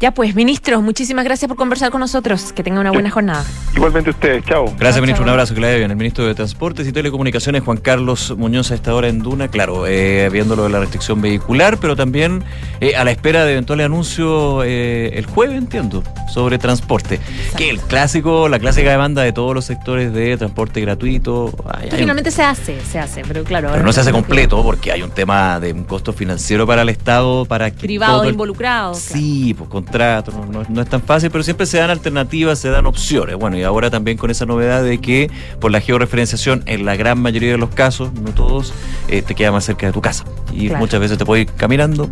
[0.00, 2.52] Ya pues, ministros, muchísimas gracias por conversar con nosotros.
[2.52, 3.44] Que tengan una buena jornada.
[3.74, 4.72] Igualmente ustedes, chao.
[4.78, 5.24] Gracias, ministro.
[5.24, 5.90] Un abrazo, que le bien.
[5.90, 9.88] El ministro de Transportes y Telecomunicaciones, Juan Carlos Muñoz, a esta hora en Duna, claro,
[9.88, 12.44] eh, viendo lo de la restricción vehicular, pero también
[12.80, 17.18] eh, a la espera de eventual anuncio eh, el jueves, entiendo, sobre transporte.
[17.56, 21.52] Que el clásico, la clásica demanda de todos los sectores de transporte gratuito.
[21.68, 23.70] Ay, un- finalmente se hace, se hace, pero claro.
[23.72, 26.88] pero no se hace completo porque hay un tema de un costo financiero para el
[26.88, 28.98] Estado, para que Privados todo el- involucrados.
[28.98, 32.68] Sí, pues contratos, no, no- no es tan fácil, pero siempre se dan alternativas, se
[32.68, 33.36] dan opciones.
[33.36, 35.30] Bueno, y ahora también con esa novedad de que
[35.60, 38.74] por la georreferenciación, en la gran mayoría de los casos, no todos,
[39.08, 40.24] eh, te queda más cerca de tu casa.
[40.52, 40.80] Y Claro.
[40.80, 42.08] muchas veces te puedes ir caminando,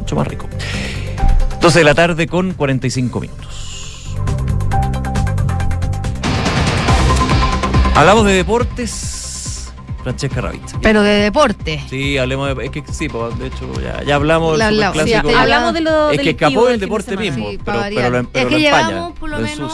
[0.00, 0.46] mucho más rico.
[1.60, 4.14] 12 de la tarde con 45 minutos.
[7.94, 9.20] Hablamos de deportes.
[10.04, 10.78] Francesca Ravizza.
[10.82, 11.82] Pero de deporte.
[11.88, 12.64] Sí, hablemos de.
[12.66, 14.96] Es que sí, pues, de hecho, ya, ya hablamos La del hablamos.
[14.98, 15.28] superclásico.
[15.30, 18.48] Sí, hablamos de lo Es que escapó del deporte mismo, Sí, pero, pero, lo, pero
[18.48, 19.72] Es que lo empaña, llevamos, por lo lo menos.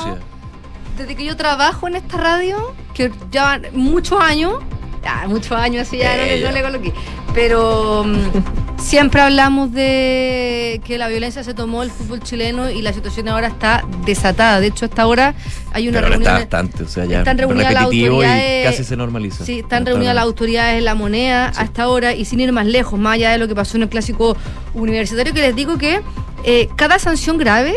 [0.96, 4.54] Desde que yo trabajo en esta radio, que ya muchos años,
[5.03, 6.92] ya, muchos años así ya no, le- no le coloqué,
[7.34, 12.92] pero mm, siempre hablamos de que la violencia se tomó el fútbol chileno y la
[12.92, 14.61] situación ahora está desatada.
[14.61, 15.34] De hecho, hasta ahora
[15.72, 16.48] hay una Pero ahora está reunión.
[16.51, 19.44] bastante, o sea, ya están reunidas las y autoridades- casi se normaliza.
[19.44, 22.98] Sí, están reunidas las autoridades de la moneda hasta ahora y sin ir más lejos,
[22.98, 24.36] más allá de lo que pasó en el clásico
[24.74, 26.01] universitario, que les digo que
[26.44, 27.74] eh, cada sanción grave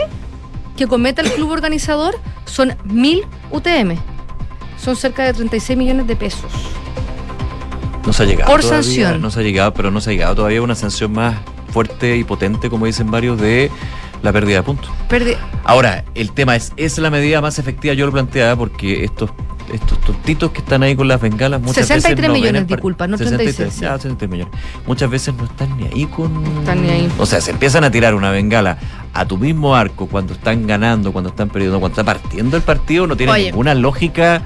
[0.78, 3.96] que cometa el club organizador son mil UTM.
[4.78, 6.52] Son cerca de 36 millones de pesos.
[8.06, 8.52] No se ha llegado.
[8.52, 9.22] Por todavía, sanción.
[9.22, 11.36] No se ha llegado, pero no se ha llegado todavía una sanción más
[11.72, 13.72] fuerte y potente, como dicen varios, de
[14.22, 14.90] la pérdida de puntos.
[15.10, 17.94] Perdi- Ahora, el tema es, ¿es la medida más efectiva?
[17.94, 19.32] Yo lo planteaba porque estos
[19.72, 23.18] estos tontitos que están ahí con las bengalas muchas 63 veces no millones, disculpa, no
[23.18, 24.54] 63, 36, ya, 63 millones.
[24.86, 26.46] Muchas veces no están ni ahí con...
[26.60, 27.12] Están ni ahí.
[27.18, 28.78] O sea, se empiezan a tirar una bengala
[29.14, 33.08] a tu mismo arco cuando están ganando, cuando están perdiendo, cuando está partiendo el partido,
[33.08, 33.46] no tiene Oye.
[33.46, 34.44] ninguna lógica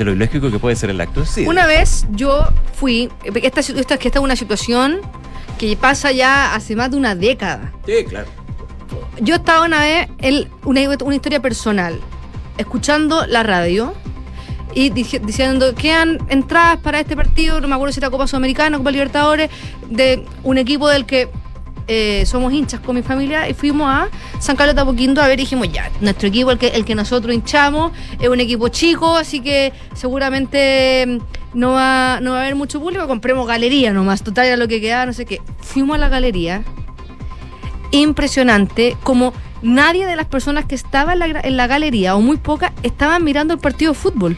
[0.00, 1.46] de lo ilógico que puede ser el acto en sí.
[1.46, 5.00] Una vez yo fui, esta, esta, esta es una situación
[5.58, 7.70] que pasa ya hace más de una década.
[7.84, 8.26] Sí, claro.
[9.20, 12.00] Yo estaba una vez, en una, una historia personal,
[12.56, 13.92] escuchando la radio
[14.74, 18.26] y dije- diciendo que han entradas para este partido, no me acuerdo si era Copa
[18.26, 19.50] Sudamericana, Copa Libertadores,
[19.90, 21.28] de un equipo del que
[21.86, 24.08] eh, somos hinchas con mi familia y fuimos a
[24.38, 27.34] San Carlos de a ver y dijimos, ya, nuestro equipo, el que, el que nosotros
[27.34, 32.54] hinchamos, es un equipo chico, así que seguramente mm, no va, no va a haber
[32.54, 35.40] mucho público, compremos galería nomás, total era lo que quedaba, no sé qué.
[35.60, 36.62] Fuimos a la galería
[37.92, 42.36] impresionante como nadie de las personas que estaban en la, en la galería, o muy
[42.36, 44.36] pocas, estaban mirando el partido de fútbol.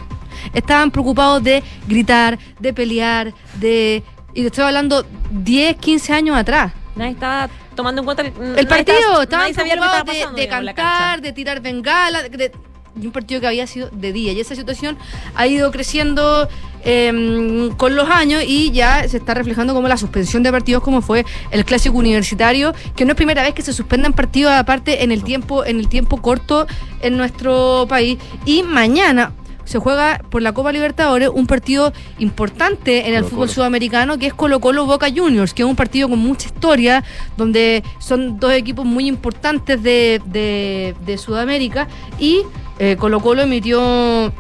[0.54, 4.02] Estaban preocupados de gritar, de pelear, de...
[4.34, 6.72] Y te estoy hablando 10, 15 años atrás.
[6.96, 10.02] Nadie estaba tomando en cuenta el, El partido, estaban nadie sabía lo que preocupados estaba
[10.04, 12.52] de, pasando, de digamos, en la cantar, de tirar bengala, de, de-
[13.00, 14.32] y un partido que había sido de día.
[14.32, 14.98] Y esa situación
[15.34, 16.46] ha ido creciendo
[16.84, 21.00] eh, con los años y ya se está reflejando como la suspensión de partidos como
[21.00, 25.10] fue el clásico universitario, que no es primera vez que se suspendan partidos aparte en
[25.10, 26.66] el tiempo, en el tiempo corto
[27.00, 28.18] en nuestro país.
[28.44, 29.32] Y mañana
[29.64, 34.34] se juega por la Copa Libertadores un partido importante en el fútbol sudamericano que es
[34.34, 37.04] Colo Colo Boca Juniors, que es un partido con mucha historia,
[37.36, 41.88] donde son dos equipos muy importantes de, de- de Sudamérica
[42.18, 42.42] y
[42.78, 44.32] eh, Colo Colo emitió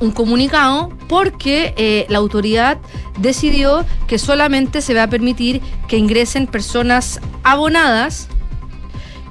[0.00, 2.78] un comunicado porque eh, la autoridad
[3.18, 8.28] decidió que solamente se va a permitir que ingresen personas abonadas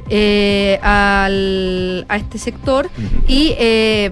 [0.09, 2.89] eh, al- a este sector
[3.27, 4.11] y eh,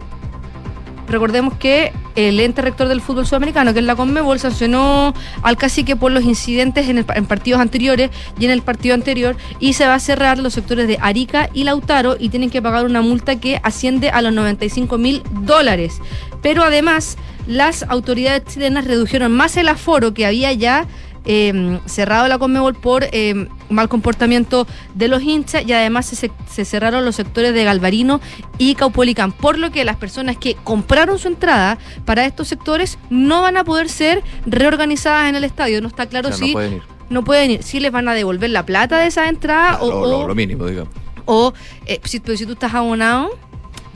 [1.11, 5.95] recordemos que el ente rector del fútbol sudamericano, que es la Conmebol, sancionó al cacique
[5.95, 8.09] por los incidentes en, en partidos anteriores
[8.39, 11.63] y en el partido anterior y se va a cerrar los sectores de Arica y
[11.63, 15.99] Lautaro y tienen que pagar una multa que asciende a los 95 mil dólares.
[16.41, 20.87] Pero además, las autoridades chilenas redujeron más el aforo que había ya
[21.25, 24.65] eh, cerrado la Conmebol por eh, mal comportamiento
[24.95, 26.31] de los hinchas y además se,
[26.65, 28.19] cerraron los sectores de Galvarino
[28.57, 33.41] y Caupolicán, por lo que las personas que compraron su entrada para estos sectores no
[33.41, 35.81] van a poder ser reorganizadas en el estadio.
[35.81, 36.81] No está claro O sea, no si pueden ir.
[37.09, 40.01] no pueden ir, si les van a devolver la plata de esa entrada o, Lo,
[40.07, 40.93] lo- o- lo mínimo, digamos.
[41.25, 41.53] o,
[41.85, 43.29] eh, si, pero si tú estás abonado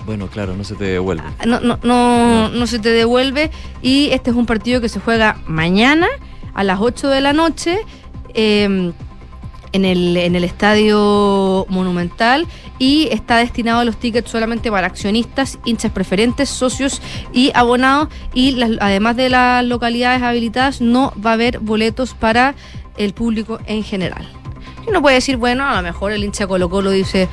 [0.05, 1.23] Bueno, claro, no se te devuelve.
[1.47, 3.49] no, no, no, no se te devuelve.
[3.81, 6.07] Y este es un partido que se juega mañana
[6.55, 7.79] a las 8 de la noche
[8.33, 8.91] eh,
[9.71, 12.47] en, el, en el Estadio Monumental
[12.79, 17.01] y está destinado a los tickets solamente para accionistas, hinchas preferentes, socios
[17.33, 18.09] y abonados.
[18.33, 22.55] Y además de las localidades habilitadas, no va a haber boletos para
[22.97, 24.27] el público en general.
[24.85, 27.27] Y uno puede decir, bueno, a lo mejor el hincha Colo Colo dice,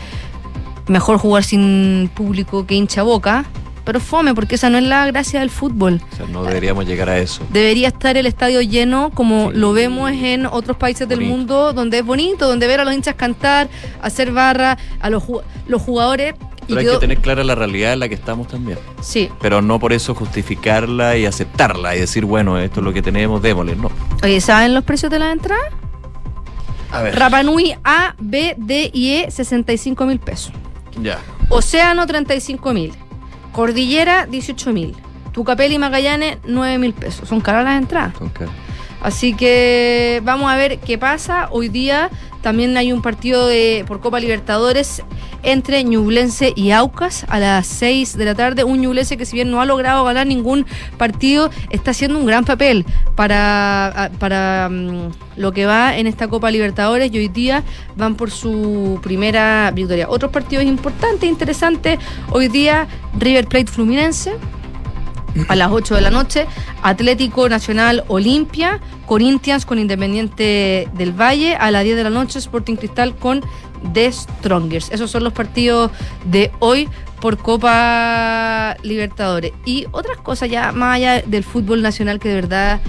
[0.89, 3.45] mejor jugar sin público que hincha boca,
[3.85, 6.01] pero fome, porque esa no es la gracia del fútbol.
[6.13, 7.43] O sea, no deberíamos llegar a eso.
[7.51, 12.05] Debería estar el estadio lleno como lo vemos en otros países del mundo, donde es
[12.05, 13.69] bonito, donde ver a los hinchas cantar,
[14.01, 15.25] hacer barra, a los,
[15.67, 16.35] los jugadores.
[16.63, 18.79] y Pero hay quedó- que tener clara la realidad en la que estamos también.
[19.01, 19.29] Sí.
[19.41, 23.43] Pero no por eso justificarla y aceptarla y decir, bueno, esto es lo que tenemos,
[23.43, 23.75] démosle.
[23.77, 23.91] No.
[24.23, 25.61] Oye, ¿saben los precios de la entrada?
[26.93, 27.19] A ver.
[27.19, 30.53] Rapanui A, B, D y E, 65 mil pesos.
[31.01, 31.19] Ya.
[31.49, 32.93] Océano, 35 mil.
[33.53, 34.97] Cordillera, 18 mil.
[35.33, 37.29] Tucapel y Magallanes, 9 mil pesos.
[37.29, 38.15] Son caras las entradas.
[38.19, 38.55] Son caras.
[39.03, 41.49] Así que vamos a ver qué pasa.
[41.51, 42.11] Hoy día
[42.43, 45.03] también hay un partido de, por Copa Libertadores
[45.43, 48.65] entre Ñublense y Aucas a las 6 de la tarde.
[48.65, 50.67] Un Ñublense que si bien no ha logrado ganar ningún
[50.99, 52.85] partido, está haciendo un gran papel
[53.15, 57.63] para, para mm, lo que va en esta Copa Libertadores y hoy día
[57.97, 60.09] van por su primera victoria.
[60.09, 61.99] Otros partidos importantes, interesantes.
[62.31, 62.89] Hoy día
[63.19, 64.33] River Plate Fluminense
[65.49, 66.47] a las 8 de la noche,
[66.83, 72.77] Atlético Nacional Olimpia, Corinthians con Independiente del Valle, a las 10 de la noche, Sporting
[72.77, 73.43] Cristal con
[73.93, 74.91] The Strongers.
[74.93, 75.91] Esos son los partidos
[76.25, 76.89] de hoy
[77.21, 79.53] por Copa Libertadores.
[79.65, 82.81] Y otras cosas ya más allá del fútbol nacional que de verdad,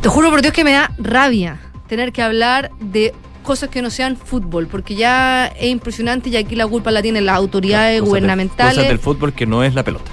[0.00, 1.58] te juro por Dios que me da rabia
[1.88, 6.54] tener que hablar de cosas que no sean fútbol, porque ya es impresionante y aquí
[6.54, 9.74] la culpa la tienen las autoridades Cosas del- gubernamentales Cosas del fútbol que no es
[9.74, 10.10] la pelota.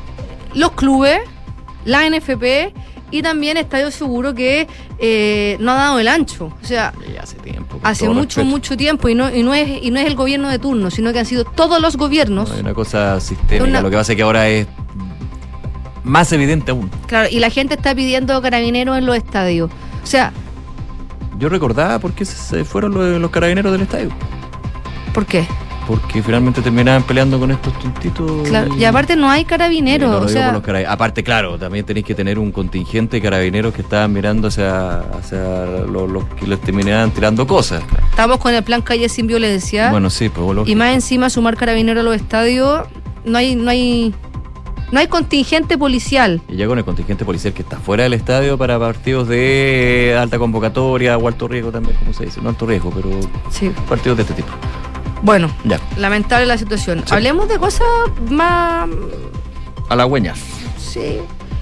[0.55, 1.19] Los clubes,
[1.85, 2.73] la NFP
[3.11, 6.51] y también Estadio Seguro que eh, no ha dado el ancho.
[6.61, 6.91] O sea,
[7.21, 7.77] hace tiempo.
[7.77, 8.45] mucho, respeto.
[8.45, 11.13] mucho tiempo y no, y no es y no es el gobierno de turno, sino
[11.13, 12.49] que han sido todos los gobiernos.
[12.51, 13.63] Hay una cosa sistémica.
[13.69, 14.67] Una- Lo que pasa es que ahora es
[16.03, 16.89] más evidente aún.
[17.07, 19.69] Claro, y la gente está pidiendo carabineros en los estadios.
[20.03, 20.31] O sea,
[21.37, 24.09] Yo recordaba por qué se- se fueron los, los carabineros del estadio.
[25.13, 25.45] ¿por qué?
[25.87, 28.47] Porque finalmente terminaban peleando con estos tontitos.
[28.47, 30.09] Claro, y aparte no hay carabineros.
[30.09, 32.51] No lo o digo sea, por los carab- Aparte, claro, también tenéis que tener un
[32.51, 35.39] contingente de carabineros que estaban mirando hacia, hacia
[35.87, 37.83] los, los que les terminaban tirando cosas.
[38.09, 39.91] estamos con el plan calle sin violencia.
[39.91, 42.81] Bueno, sí, pues lo- y más encima sumar carabineros a los estadios,
[43.23, 44.13] no hay, no hay,
[44.91, 46.41] no hay contingente policial.
[46.49, 50.39] Y ya con el contingente policial que está fuera del estadio para partidos de alta
[50.39, 52.41] convocatoria o alto riesgo también, como se dice.
[52.41, 53.09] No alto riesgo, pero
[53.51, 53.71] Sí.
[53.87, 54.49] partidos de este tipo.
[55.21, 55.79] Bueno, Ya.
[55.97, 57.03] lamentable la situación.
[57.09, 57.87] Hablemos de cosas
[58.29, 58.87] más.
[59.89, 60.39] Halagüeñas.
[60.77, 61.17] Sí.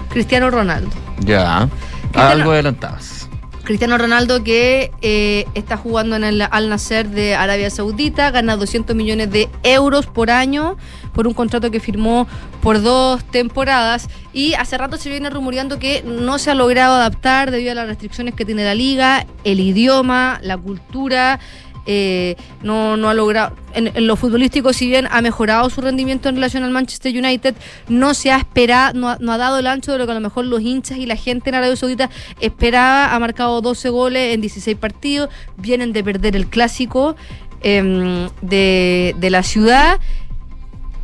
[0.09, 0.89] Cristiano Ronaldo.
[1.19, 1.69] Ya.
[2.01, 3.29] Cristiano- Algo adelantabas.
[3.63, 8.93] Cristiano Ronaldo que eh, está jugando en el Al Nasser de Arabia Saudita, gana 200
[8.93, 10.75] millones de euros por año
[11.13, 12.27] por un contrato que firmó
[12.61, 17.51] por dos temporadas y hace rato se viene rumoreando que no se ha logrado adaptar
[17.51, 21.39] debido a las restricciones que tiene la liga, el idioma, la cultura.
[21.85, 26.35] Eh, no, no ha logrado, en, lo futbolístico, si bien ha mejorado su rendimiento en
[26.35, 27.55] relación al Manchester United,
[27.89, 30.15] no se ha esperado, no ha, no ha dado el ancho de lo que a
[30.15, 32.09] lo mejor los hinchas y la gente en Arabia Saudita
[32.39, 33.13] esperaba.
[33.13, 37.15] Ha marcado 12 goles en 16 partidos, vienen de perder el clásico
[37.61, 39.99] em, de, de la ciudad.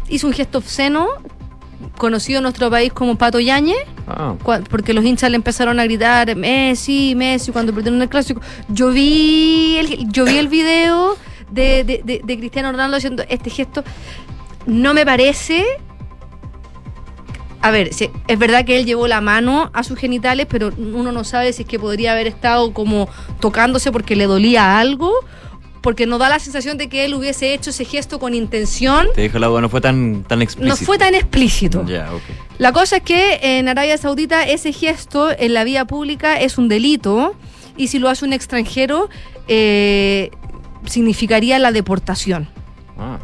[0.07, 1.07] Hizo un gesto obsceno,
[1.97, 3.77] conocido en nuestro país como Pato Yañez
[4.07, 4.35] Ah.
[4.69, 8.41] porque los hinchas le empezaron a gritar Messi, Messi cuando perdieron el clásico.
[8.67, 11.15] Yo vi el, yo vi el video
[11.51, 13.83] de, de- de- de Cristiano Ronaldo haciendo este gesto.
[14.65, 15.65] No me parece.
[17.61, 21.11] A ver, si- es verdad que él llevó la mano a sus genitales, pero uno
[21.11, 23.09] no sabe si es que podría haber estado como
[23.41, 25.11] tocándose porque le dolía algo,
[25.81, 29.07] porque no da la sensación de que él hubiese hecho ese gesto con intención.
[29.15, 30.79] Te dejo la duda, no fue tan, tan explícito.
[30.79, 31.85] No fue tan explícito.
[31.85, 32.21] Ya, ok.
[32.57, 36.67] La cosa es que en Arabia Saudita ese gesto en la vía pública es un
[36.67, 37.35] delito
[37.77, 39.09] y si lo hace un extranjero
[39.47, 40.31] eh,
[40.85, 42.49] significaría la deportación.
[42.97, 43.19] Ah.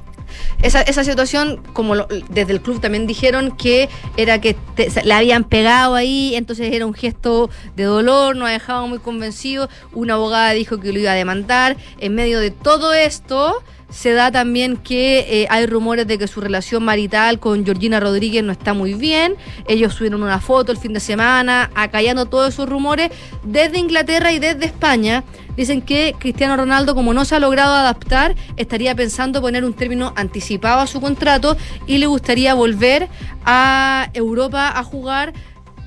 [0.62, 5.14] Esa, esa situación, como lo- desde el club también dijeron que era que te- le
[5.14, 9.70] habían pegado ahí, entonces era un gesto de dolor, no ha dejado muy convencido.
[9.94, 11.78] Una abogada dijo que lo iba a demandar.
[12.00, 13.62] En medio de todo esto,
[13.96, 18.44] se da también que eh, hay rumores de que su relación marital con Georgina Rodríguez
[18.44, 19.36] no está muy bien.
[19.70, 23.10] Ellos subieron una foto el fin de semana, acallando todos esos rumores.
[23.44, 25.24] Desde Inglaterra y desde España
[25.56, 30.12] dicen que Cristiano Ronaldo, como no se ha logrado adaptar, estaría pensando poner un término
[30.18, 31.56] anticipado a su contrato
[31.88, 33.08] y le gustaría volver
[33.46, 35.32] a Europa a jugar,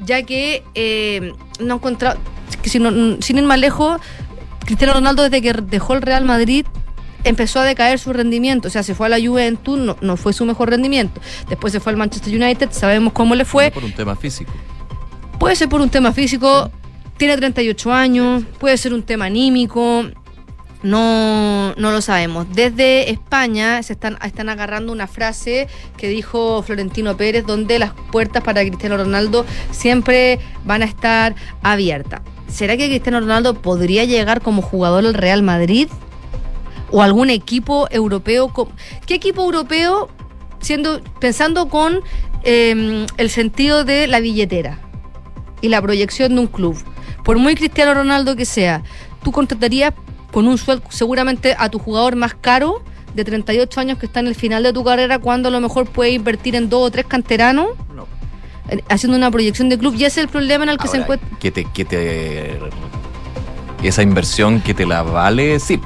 [0.06, 2.18] ya que eh, no encontrado,
[2.62, 4.00] que si no- sin ir más lejos,
[4.64, 6.64] Cristiano Ronaldo desde que dejó el Real Madrid
[7.24, 10.32] empezó a decaer su rendimiento, o sea, se fue a la Juventus, no, no fue
[10.32, 11.20] su mejor rendimiento.
[11.48, 13.70] Después se fue al Manchester United, sabemos cómo le fue.
[13.70, 14.52] Por un tema físico.
[15.38, 16.70] Puede ser por un tema físico,
[17.16, 20.04] tiene 38 años, puede ser un tema anímico.
[20.80, 22.46] No, no lo sabemos.
[22.52, 25.66] Desde España se están, están agarrando una frase
[25.96, 32.20] que dijo Florentino Pérez, donde las puertas para Cristiano Ronaldo siempre van a estar abiertas.
[32.46, 35.88] ¿Será que Cristiano Ronaldo podría llegar como jugador al Real Madrid?
[36.90, 38.52] ¿O algún equipo europeo?
[39.06, 40.08] ¿Qué equipo europeo,
[40.60, 42.00] siendo, pensando con
[42.44, 44.78] eh, el sentido de la billetera
[45.60, 46.76] y la proyección de un club?
[47.24, 48.82] Por muy Cristiano Ronaldo que sea,
[49.22, 49.92] tú contratarías
[50.32, 52.82] con un sueldo seguramente a tu jugador más caro
[53.14, 55.86] de 38 años que está en el final de tu carrera cuando a lo mejor
[55.86, 57.68] puede invertir en dos o tres canteranos
[58.70, 60.98] eh, haciendo una proyección de club y ese es el problema en el que se
[60.98, 62.58] encuentra que te, que te
[63.82, 65.80] esa inversión que te la vale, sí.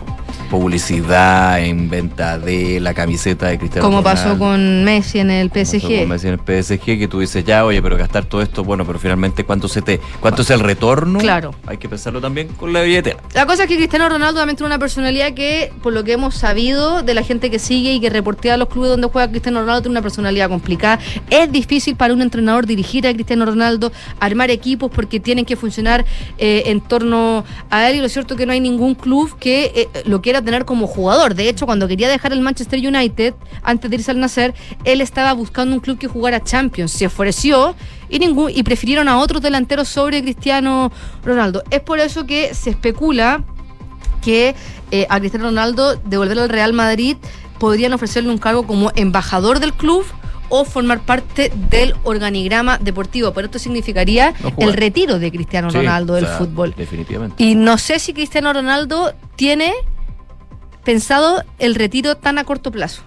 [0.53, 6.01] Publicidad en venta de la camiseta de Cristiano como pasó con Messi en el PSG
[6.01, 8.85] con Messi en el PSG que tú dices ya, oye, pero gastar todo esto, bueno,
[8.85, 11.19] pero finalmente cuánto se te, cuánto es el retorno.
[11.21, 11.55] Claro.
[11.67, 13.19] Hay que pensarlo también con la billetera.
[13.33, 16.35] La cosa es que Cristiano Ronaldo también tiene una personalidad que, por lo que hemos
[16.35, 19.61] sabido de la gente que sigue y que reportea a los clubes donde juega Cristiano
[19.61, 20.99] Ronaldo, tiene una personalidad complicada.
[21.31, 23.91] Es difícil para un entrenador dirigir a Cristiano Ronaldo,
[24.21, 26.05] armar equipos porque tienen que funcionar
[26.37, 27.97] eh, en torno a él.
[27.97, 30.87] Y lo cierto es que no hay ningún club que eh, lo quiera tener como
[30.87, 31.35] jugador.
[31.35, 35.33] De hecho, cuando quería dejar el Manchester United, antes de irse al nacer, él estaba
[35.33, 36.93] buscando un club que jugara Champions.
[36.93, 37.75] Se ofreció
[38.09, 40.93] y ningún y prefirieron a otros delanteros sobre Cristiano
[41.25, 41.63] Ronaldo.
[41.71, 43.45] Es por eso que se especula
[44.23, 44.55] que
[44.91, 47.17] eh, a Cristiano Ronaldo devolverlo al Real Madrid
[47.59, 50.05] podrían ofrecerle un cargo como embajador del club
[50.49, 55.79] o formar parte del organigrama deportivo, pero esto significaría No el retiro de Cristiano Sí,
[55.79, 56.75] Ronaldo o del sea, fútbol.
[56.77, 57.43] Definitivamente.
[57.43, 59.73] Y no sé si Cristiano Ronaldo tiene
[60.85, 63.03] pensado el retiro tan a corto plazo.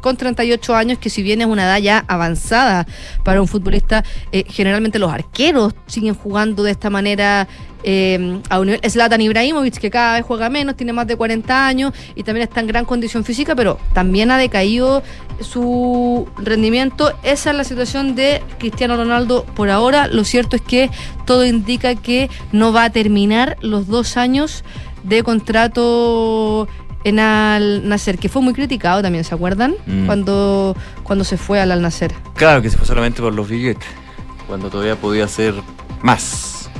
[0.00, 2.86] Con 38 años, que si bien es una edad ya avanzada
[3.24, 7.48] para un futbolista, eh, generalmente los arqueros siguen jugando de esta manera
[7.82, 8.90] eh, a un nivel.
[8.90, 12.60] Zlatan Ibrahimovic, que cada vez juega menos, tiene más de 40 años y también está
[12.60, 15.02] en gran condición física, pero también ha decaído
[15.40, 17.12] su rendimiento.
[17.24, 20.06] Esa es la situación de Cristiano Ronaldo por ahora.
[20.06, 20.90] Lo cierto es que
[21.24, 24.64] todo indica que no va a terminar los dos años
[25.04, 26.68] de contrato
[27.08, 29.74] en Al Nacer, que fue muy criticado también, ¿se acuerdan?
[29.86, 30.06] Mm.
[30.06, 32.14] Cuando, cuando se fue al Al Nacer.
[32.34, 33.88] Claro que se fue solamente por los billetes,
[34.46, 35.54] cuando todavía podía hacer
[36.02, 36.70] más.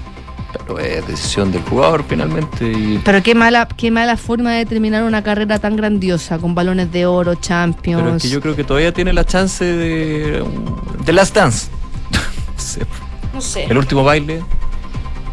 [0.52, 5.04] Pero es decisión del jugador finalmente y Pero qué mala, qué mala forma de terminar
[5.04, 8.02] una carrera tan grandiosa, con balones de oro, Champions.
[8.02, 10.42] Pero es que yo creo que todavía tiene la chance de.
[11.04, 11.68] de Last Dance.
[12.58, 12.80] No sé.
[13.34, 13.64] No sé.
[13.64, 14.42] El último baile.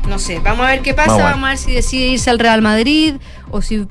[0.08, 1.34] No sé, vamos a ver qué pasa, Vamos a ver.
[1.34, 3.16] vamos a ver si decide irse al Real Madrid
[3.50, 3.88] o si...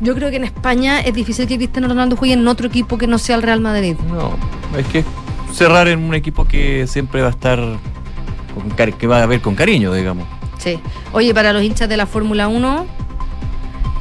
[0.00, 3.06] Yo creo que en España es difícil que Cristiano Ronaldo juegue en otro equipo que
[3.06, 3.96] no sea el Real Madrid.
[4.08, 4.36] No,
[4.78, 5.04] es que
[5.52, 7.58] cerrar en un equipo que siempre va a estar.
[8.54, 10.26] con cari- que va a ver con cariño, digamos.
[10.58, 10.78] Sí.
[11.12, 12.84] Oye, para los hinchas de la Fórmula 1,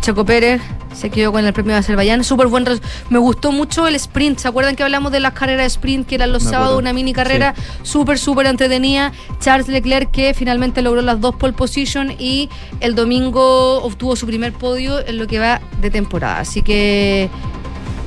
[0.01, 0.61] Checo Pérez
[0.93, 2.23] se quedó con el premio de Azerbaiyán.
[2.23, 2.65] Súper buen
[3.09, 4.39] Me gustó mucho el sprint.
[4.39, 6.71] ¿Se acuerdan que hablamos de las carreras de sprint que eran los Me sábados?
[6.73, 6.79] acuerdo.
[6.79, 9.11] Una mini carrera súper, súper entretenida.
[9.39, 14.53] Charles Leclerc que finalmente logró las dos pole position y el domingo obtuvo su primer
[14.53, 16.39] podio en lo que va de temporada.
[16.39, 17.29] Así que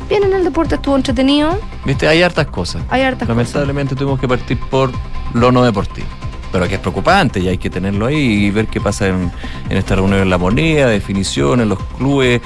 [0.09, 1.59] bien en el deporte, estuvo entretenido.
[1.85, 2.83] Viste, hay hartas cosas.
[2.91, 4.91] Hay hartas Lamentablemente tuvimos que partir por
[5.35, 6.07] lo no deportivo.
[6.51, 9.33] Pero que es preocupante y hay que tenerlo ahí y ver qué pasa en,
[9.71, 12.43] en esta reunión en la moneda, definición, en los clubes,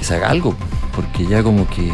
[0.00, 0.54] que se haga algo.
[0.96, 1.88] Porque ya como que.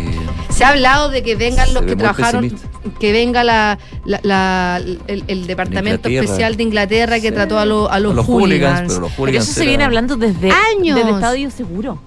[0.49, 2.69] Se ha hablado de que vengan los que trabajaron, pesimista.
[2.99, 6.25] que venga la, la- la- el, el departamento Inglaterra.
[6.25, 8.63] especial de Inglaterra que trató a, lo- a los, A los hooligans.
[8.81, 10.97] hooligans, pero los Pero hooligans eso se viene hablando desde Años.
[10.97, 11.99] Desde Estadio Seguro.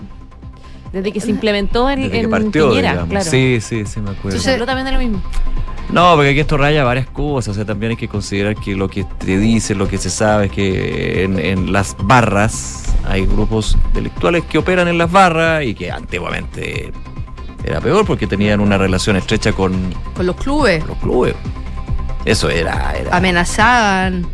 [0.92, 3.10] Desde que se implementó en, Desde que en partió, Piñera, digamos.
[3.12, 3.30] claro.
[3.30, 4.40] Sí, sí, sí, me acuerdo.
[4.40, 5.22] Se habló también de lo mismo.
[5.92, 7.50] No, porque aquí esto raya varias cosas.
[7.50, 10.46] O sea, también hay que considerar que lo que te dice, lo que se sabe
[10.46, 15.74] es que en, en las barras hay grupos delictuales que operan en las barras y
[15.74, 16.92] que antiguamente
[17.64, 19.74] era peor porque tenían una relación estrecha con
[20.16, 20.86] Con los clubes.
[20.86, 21.34] los clubes.
[22.26, 24.28] Eso era, era Amenazaban.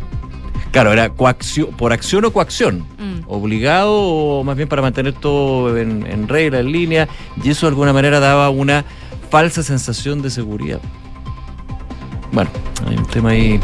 [0.72, 2.80] claro, era coacción, por acción o coacción.
[2.98, 3.20] Mm.
[3.28, 7.08] Obligado o más bien para mantener todo en, en regla, en línea.
[7.42, 8.84] Y eso de alguna manera daba una
[9.30, 10.80] falsa sensación de seguridad.
[12.32, 12.50] Bueno,
[12.88, 13.60] hay un tema ahí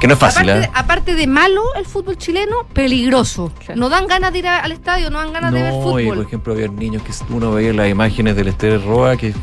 [0.00, 0.70] que no es fácil, aparte, ¿eh?
[0.74, 3.52] aparte de malo el fútbol chileno, peligroso.
[3.76, 5.82] No dan ganas de ir a- al estadio, no dan ganas de ver No, y
[5.82, 6.26] por fútbol.
[6.26, 9.34] ejemplo había niños que uno veía las imágenes del Estadio Roa que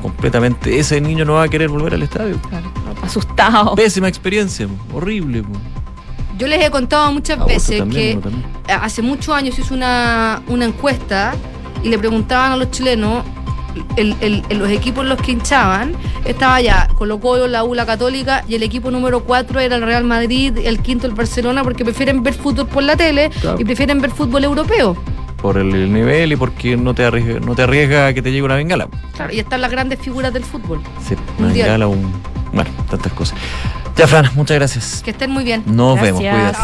[0.00, 2.36] completamente ese niño no va a querer volver al estadio.
[3.02, 3.74] Asustado.
[3.74, 5.42] Pésima experiencia, horrible.
[6.36, 10.40] Yo les he contado muchas A veces también, que hace muchos años se hizo una,
[10.46, 11.34] una encuesta
[11.82, 13.24] y le preguntaban a los chilenos
[13.96, 15.92] el- los equipos en los que hinchaban.
[16.24, 19.82] Estaba ya Colo Colo, la U, la Católica y el equipo número 4 era el
[19.82, 23.60] Real Madrid, el quinto el Barcelona porque prefieren ver fútbol por la tele Claro.
[23.60, 24.96] y prefieren ver fútbol europeo.
[25.40, 28.42] por el nivel y porque no te arriesga, no te arriesga a que te llegue
[28.42, 28.88] una bengala.
[29.14, 30.80] Claro, y están las grandes figuras del fútbol.
[31.06, 32.12] Sí, una bengala, un.
[32.52, 33.38] Bueno, tantas cosas.
[33.96, 35.00] Ya, Fran, muchas gracias.
[35.04, 35.62] Que estén muy bien.
[35.64, 36.18] Nos Gracias.
[36.20, 36.58] vemos, cuídate.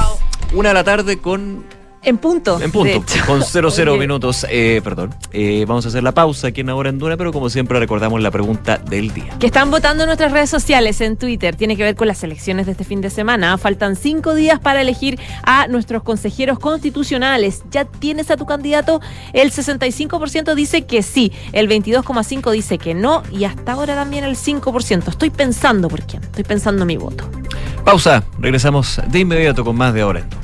[0.55, 1.65] Una de la tarde con
[2.05, 2.61] En punto.
[2.61, 4.47] En punto, con 00 Oye, minutos.
[4.51, 5.15] Eh, perdón.
[5.33, 8.21] Eh, vamos a hacer la pausa aquí en Ahora en Duna, pero como siempre recordamos
[8.21, 9.37] la pregunta del día.
[9.39, 11.57] Que están votando en nuestras redes sociales, en Twitter.
[11.57, 13.57] Tiene que ver con las elecciones de este fin de semana.
[13.59, 17.63] Faltan cinco días para elegir a nuestros consejeros constitucionales.
[17.71, 19.01] ¿Ya tienes a tu candidato?
[19.33, 24.37] El 65% dice que sí, el 22,5% dice que no y hasta ahora también el
[24.37, 25.09] 5%.
[25.09, 26.23] Estoy pensando por quién.
[26.23, 27.29] Estoy pensando mi voto.
[27.85, 28.23] Pausa.
[28.39, 30.44] Regresamos de inmediato con más de Ahora en Duna.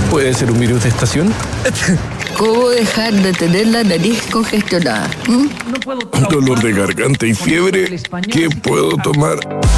[0.11, 1.33] ¿puede ser un virus de estación?
[2.37, 5.09] ¿Cómo dejar de tener la nariz congestionada?
[5.27, 5.47] ¿Mm?
[6.29, 7.97] Dolor de garganta y fiebre.
[8.29, 9.37] ¿Qué puedo tomar?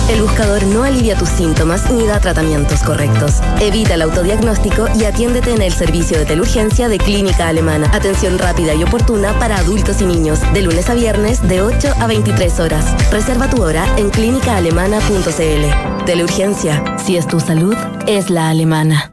[0.09, 3.41] El buscador no alivia tus síntomas ni da tratamientos correctos.
[3.61, 7.91] Evita el autodiagnóstico y atiéndete en el servicio de teleurgencia de Clínica Alemana.
[7.93, 12.07] Atención rápida y oportuna para adultos y niños, de lunes a viernes de 8 a
[12.07, 12.86] 23 horas.
[13.11, 16.05] Reserva tu hora en clínicaalemana.cl.
[16.05, 17.75] Teleurgencia, si es tu salud,
[18.07, 19.12] es la alemana.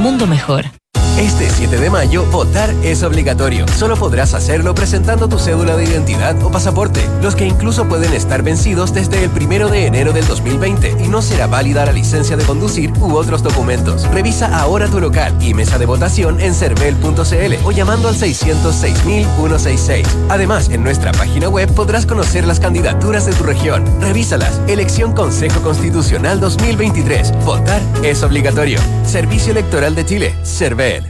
[0.00, 0.79] mundo mejor.
[1.18, 3.66] Este 7 de mayo, votar es obligatorio.
[3.76, 8.42] Solo podrás hacerlo presentando tu cédula de identidad o pasaporte, los que incluso pueden estar
[8.42, 12.44] vencidos desde el 1 de enero del 2020 y no será válida la licencia de
[12.44, 14.08] conducir u otros documentos.
[14.10, 20.06] Revisa ahora tu local y mesa de votación en cervel.cl o llamando al 606.166.
[20.30, 23.84] Además, en nuestra página web podrás conocer las candidaturas de tu región.
[24.00, 24.60] Revísalas.
[24.68, 27.32] Elección Consejo Constitucional 2023.
[27.44, 28.80] Votar es obligatorio.
[29.04, 30.34] Servicio Electoral de Chile.
[30.44, 31.09] Cervel.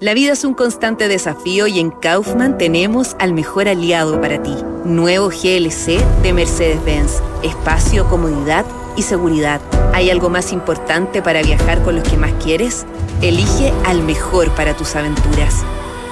[0.00, 4.56] La vida es un constante desafío y en Kaufman tenemos al mejor aliado para ti.
[4.86, 7.20] Nuevo GLC de Mercedes-Benz.
[7.42, 8.64] Espacio, comodidad
[8.96, 9.60] y seguridad.
[9.92, 12.86] ¿Hay algo más importante para viajar con los que más quieres?
[13.20, 15.56] Elige al mejor para tus aventuras.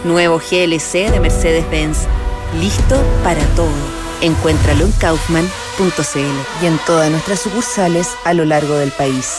[0.05, 2.01] Nuevo GLC de Mercedes-Benz.
[2.61, 3.73] Listo para todo.
[4.21, 9.39] Encuéntralo en kaufman.cl y en todas nuestras sucursales a lo largo del país.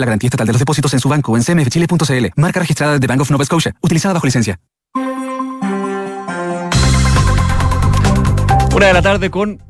[0.00, 2.26] la garantía estatal de los depósitos en su banco en cmfchile.cl.
[2.36, 4.58] Marca registrada de Bank of Nova Scotia, utilizada bajo licencia.
[8.74, 9.60] Una de la tarde con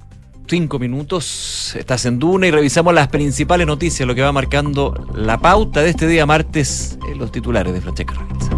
[0.47, 1.75] cinco minutos.
[1.77, 5.91] Estás en Duna y revisamos las principales noticias, lo que va marcando la pauta de
[5.91, 8.54] este día martes en los titulares de Francesca Ravizza.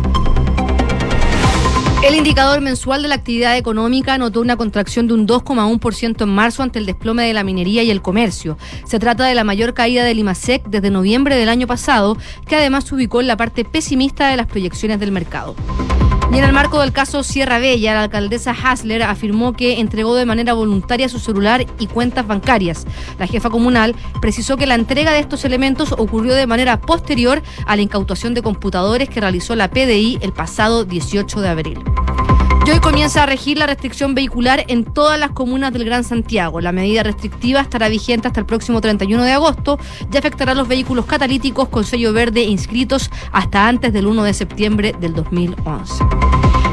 [2.06, 6.62] El indicador mensual de la actividad económica notó una contracción de un 2,1% en marzo
[6.62, 8.56] ante el desplome de la minería y el comercio.
[8.84, 12.84] Se trata de la mayor caída del IMASEC desde noviembre del año pasado, que además
[12.84, 15.56] se ubicó en la parte pesimista de las proyecciones del mercado.
[16.32, 20.26] Y en el marco del caso Sierra Bella, la alcaldesa Hasler afirmó que entregó de
[20.26, 22.86] manera voluntaria su celular y cuentas bancarias.
[23.18, 27.76] La jefa comunal precisó que la entrega de estos elementos ocurrió de manera posterior a
[27.76, 31.78] la incautación de computadores que realizó la PDI el pasado 18 de abril.
[32.66, 36.60] Y hoy comienza a regir la restricción vehicular en todas las comunas del Gran Santiago.
[36.60, 39.78] La medida restrictiva estará vigente hasta el próximo 31 de agosto
[40.12, 44.34] y afectará a los vehículos catalíticos con sello verde inscritos hasta antes del 1 de
[44.34, 46.04] septiembre del 2011.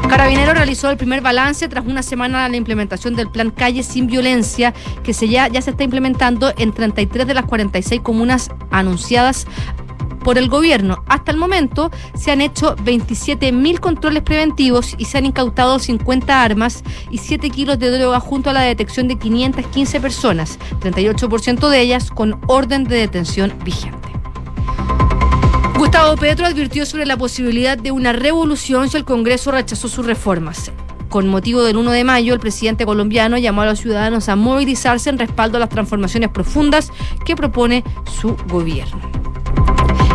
[0.08, 4.08] Carabinero realizó el primer balance tras una semana de la implementación del plan Calle sin
[4.08, 4.74] Violencia,
[5.04, 9.46] que se ya, ya se está implementando en 33 de las 46 comunas anunciadas
[10.24, 11.04] por el gobierno.
[11.06, 16.82] Hasta el momento se han hecho 27.000 controles preventivos y se han incautado 50 armas
[17.10, 22.10] y 7 kilos de droga junto a la detección de 515 personas, 38% de ellas
[22.10, 24.08] con orden de detención vigente.
[25.78, 30.72] Gustavo Petro advirtió sobre la posibilidad de una revolución si el Congreso rechazó sus reformas.
[31.08, 35.10] Con motivo del 1 de mayo, el presidente colombiano llamó a los ciudadanos a movilizarse
[35.10, 36.90] en respaldo a las transformaciones profundas
[37.24, 37.84] que propone
[38.20, 39.33] su gobierno.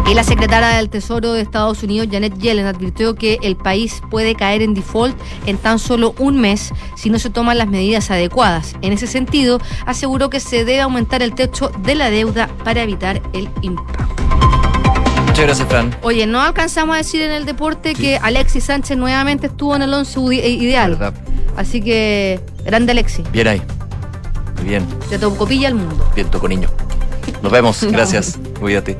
[0.09, 4.33] Y la secretaria del Tesoro de Estados Unidos, Janet Yellen, advirtió que el país puede
[4.33, 8.75] caer en default en tan solo un mes si no se toman las medidas adecuadas.
[8.81, 13.21] En ese sentido, aseguró que se debe aumentar el techo de la deuda para evitar
[13.33, 14.15] el impago.
[15.27, 15.95] Muchas gracias, Fran.
[16.01, 19.93] Oye, no alcanzamos a decir en el deporte que Alexis Sánchez nuevamente estuvo en el
[19.93, 20.95] 11 ideal.
[20.95, 21.13] Verdad.
[21.55, 23.31] Así que, grande Alexis.
[23.31, 23.61] Bien ahí.
[24.55, 24.87] Muy bien.
[25.07, 26.09] Te tocó pilla al mundo.
[26.15, 26.67] Bien, toco niño.
[27.43, 27.83] Nos vemos.
[27.91, 28.39] Gracias.
[28.59, 28.97] Cuídate.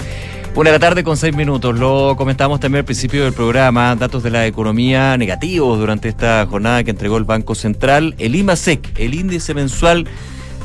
[0.56, 1.78] Una tarde con seis minutos.
[1.80, 3.96] Lo comentamos también al principio del programa.
[3.96, 8.16] Datos de la economía negativos durante esta jornada que entregó el Banco Central.
[8.18, 10.06] El IMASEC, el índice mensual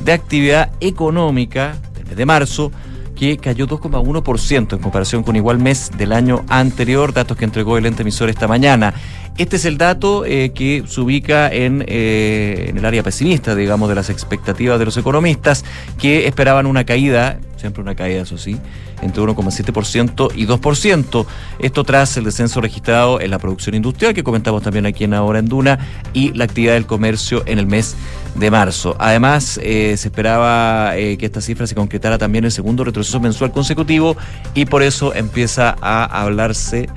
[0.04, 2.72] de actividad económica del mes de marzo,
[3.14, 7.12] que cayó 2,1% en comparación con igual mes del año anterior.
[7.12, 8.94] Datos que entregó el ente emisor esta mañana.
[9.36, 13.88] Este es el dato eh, que se ubica en, eh, en el área pesimista, digamos,
[13.88, 15.64] de las expectativas de los economistas,
[15.98, 18.56] que esperaban una caída, siempre una caída, eso sí,
[19.02, 21.26] entre 1,7% y 2%.
[21.58, 25.40] Esto tras el descenso registrado en la producción industrial, que comentamos también aquí en Ahora
[25.40, 25.80] en Duna,
[26.12, 27.96] y la actividad del comercio en el mes
[28.36, 28.94] de marzo.
[29.00, 34.16] Además, eh, se esperaba que esta cifra se concretara también el segundo retroceso mensual consecutivo,
[34.54, 36.88] y por eso empieza a hablarse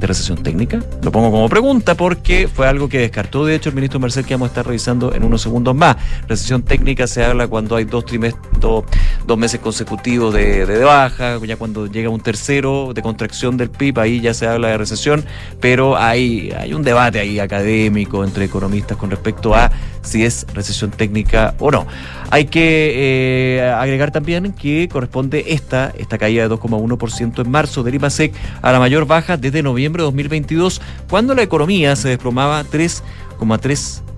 [0.00, 0.80] de recesión técnica?
[1.02, 4.34] Lo pongo como pregunta porque fue algo que descartó, de hecho, el ministro Marcel, que
[4.34, 5.96] vamos a estar revisando en unos segundos más.
[6.26, 8.42] Recesión técnica se habla cuando hay dos trimestres,
[9.26, 13.98] dos meses consecutivos de, de, baja, ya cuando llega un tercero de contracción del PIB,
[13.98, 15.24] ahí ya se habla de recesión,
[15.60, 19.70] pero hay, hay un debate ahí académico entre economistas con respecto a
[20.02, 21.86] si es recesión técnica o no.
[22.30, 27.94] Hay que eh, agregar también que corresponde esta, esta caída de 2,1% en marzo del
[27.96, 34.09] IMASEC a la mayor baja desde noviembre de 2022, cuando la economía se desplomaba 3,3%.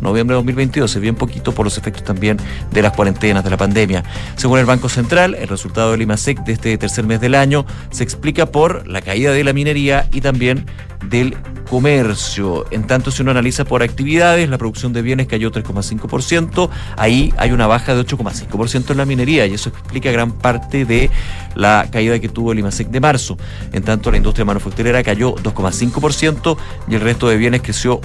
[0.00, 2.38] Noviembre de 2022, es bien poquito por los efectos también
[2.72, 4.04] de las cuarentenas de la pandemia.
[4.36, 8.04] Según el Banco Central, el resultado del IMASEC de este tercer mes del año se
[8.04, 10.66] explica por la caída de la minería y también
[11.08, 11.36] del
[11.68, 12.66] comercio.
[12.70, 17.52] En tanto, si uno analiza por actividades, la producción de bienes cayó 3,5%, ahí hay
[17.52, 21.10] una baja de 8,5% en la minería y eso explica gran parte de
[21.54, 23.36] la caída que tuvo el IMASEC de marzo.
[23.72, 26.56] En tanto, la industria manufacturera cayó 2,5%
[26.88, 28.00] y el resto de bienes creció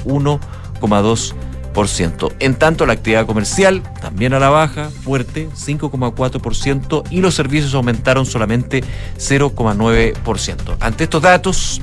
[0.81, 2.33] 1,2%.
[2.39, 8.25] En tanto, la actividad comercial también a la baja, fuerte, 5,4%, y los servicios aumentaron
[8.25, 8.83] solamente
[9.17, 10.77] 0,9%.
[10.79, 11.81] Ante estos datos,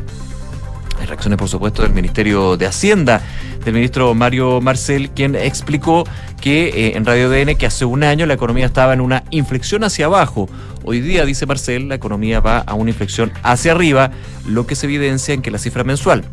[0.98, 3.20] hay reacciones, por supuesto, del Ministerio de Hacienda,
[3.64, 6.04] del ministro Mario Marcel, quien explicó
[6.40, 9.84] que eh, en Radio DN que hace un año la economía estaba en una inflexión
[9.84, 10.48] hacia abajo.
[10.84, 14.10] Hoy día, dice Marcel, la economía va a una inflexión hacia arriba,
[14.46, 16.24] lo que se evidencia en que la cifra mensual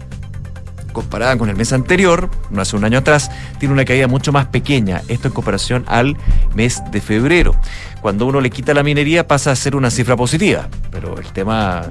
[0.91, 4.47] comparada con el mes anterior, no hace un año atrás, tiene una caída mucho más
[4.47, 6.17] pequeña, esto en comparación al
[6.55, 7.55] mes de febrero.
[8.01, 11.83] Cuando uno le quita la minería pasa a ser una cifra positiva, pero el tema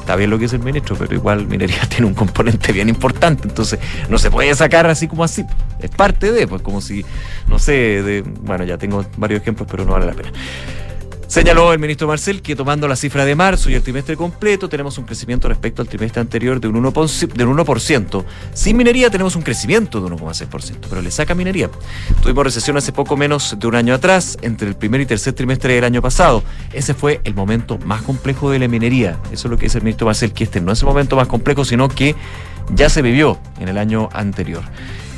[0.00, 3.48] está bien lo que es el ministro, pero igual minería tiene un componente bien importante,
[3.48, 5.44] entonces no se puede sacar así como así.
[5.80, 7.04] Es parte de, pues como si,
[7.48, 10.30] no sé, de, bueno, ya tengo varios ejemplos, pero no vale la pena.
[11.28, 14.96] Señaló el ministro Marcel que tomando la cifra de marzo y el trimestre completo tenemos
[14.96, 17.32] un crecimiento respecto al trimestre anterior de un 1%.
[17.32, 18.24] Del 1%.
[18.54, 21.68] Sin minería tenemos un crecimiento de 1,6%, pero le saca minería.
[22.22, 25.74] Tuvimos recesión hace poco menos de un año atrás, entre el primer y tercer trimestre
[25.74, 26.44] del año pasado.
[26.72, 29.18] Ese fue el momento más complejo de la minería.
[29.32, 31.26] Eso es lo que dice el ministro Marcel, que este no es el momento más
[31.26, 32.14] complejo, sino que
[32.72, 34.62] ya se vivió en el año anterior.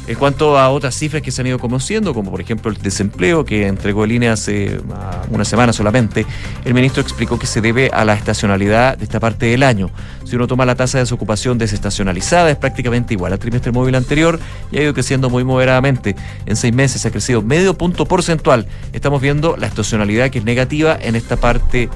[0.09, 3.45] En cuanto a otras cifras que se han ido conociendo, como por ejemplo el desempleo
[3.45, 6.25] que entregó el INE hace ah, una semana solamente,
[6.65, 9.91] el ministro explicó que se debe a la estacionalidad de esta parte del año.
[10.25, 14.41] Si uno toma la tasa de desocupación desestacionalizada, es prácticamente igual al trimestre móvil anterior
[14.73, 16.17] y ha ido creciendo muy moderadamente.
[16.47, 18.67] En seis meses ha crecido medio punto porcentual.
[18.95, 21.91] Estamos viendo la estacionalidad que es negativa en esta parte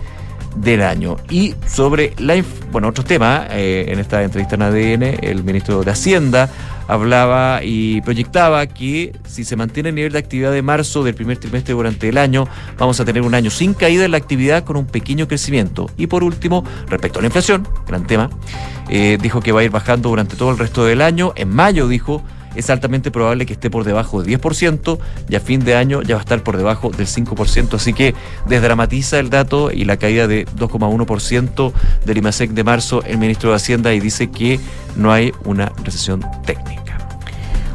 [0.56, 1.16] del año.
[1.30, 5.90] Y sobre la, bueno, otros temas, eh, en esta entrevista en ADN, el ministro de
[5.90, 6.50] Hacienda
[6.88, 11.38] hablaba y proyectaba que si se mantiene el nivel de actividad de marzo del primer
[11.38, 12.46] trimestre durante el año,
[12.78, 15.90] vamos a tener un año sin caída en la actividad con un pequeño crecimiento.
[15.96, 18.30] Y por último, respecto a la inflación, gran tema,
[18.88, 21.32] eh, dijo que va a ir bajando durante todo el resto del año.
[21.36, 22.22] En mayo dijo
[22.54, 24.98] es altamente probable que esté por debajo del 10%
[25.28, 27.74] y a fin de año ya va a estar por debajo del 5%.
[27.74, 28.14] Así que
[28.48, 31.72] desdramatiza el dato y la caída de 2,1%
[32.04, 34.60] del IMASEC de marzo el ministro de Hacienda y dice que
[34.96, 36.91] no hay una recesión técnica.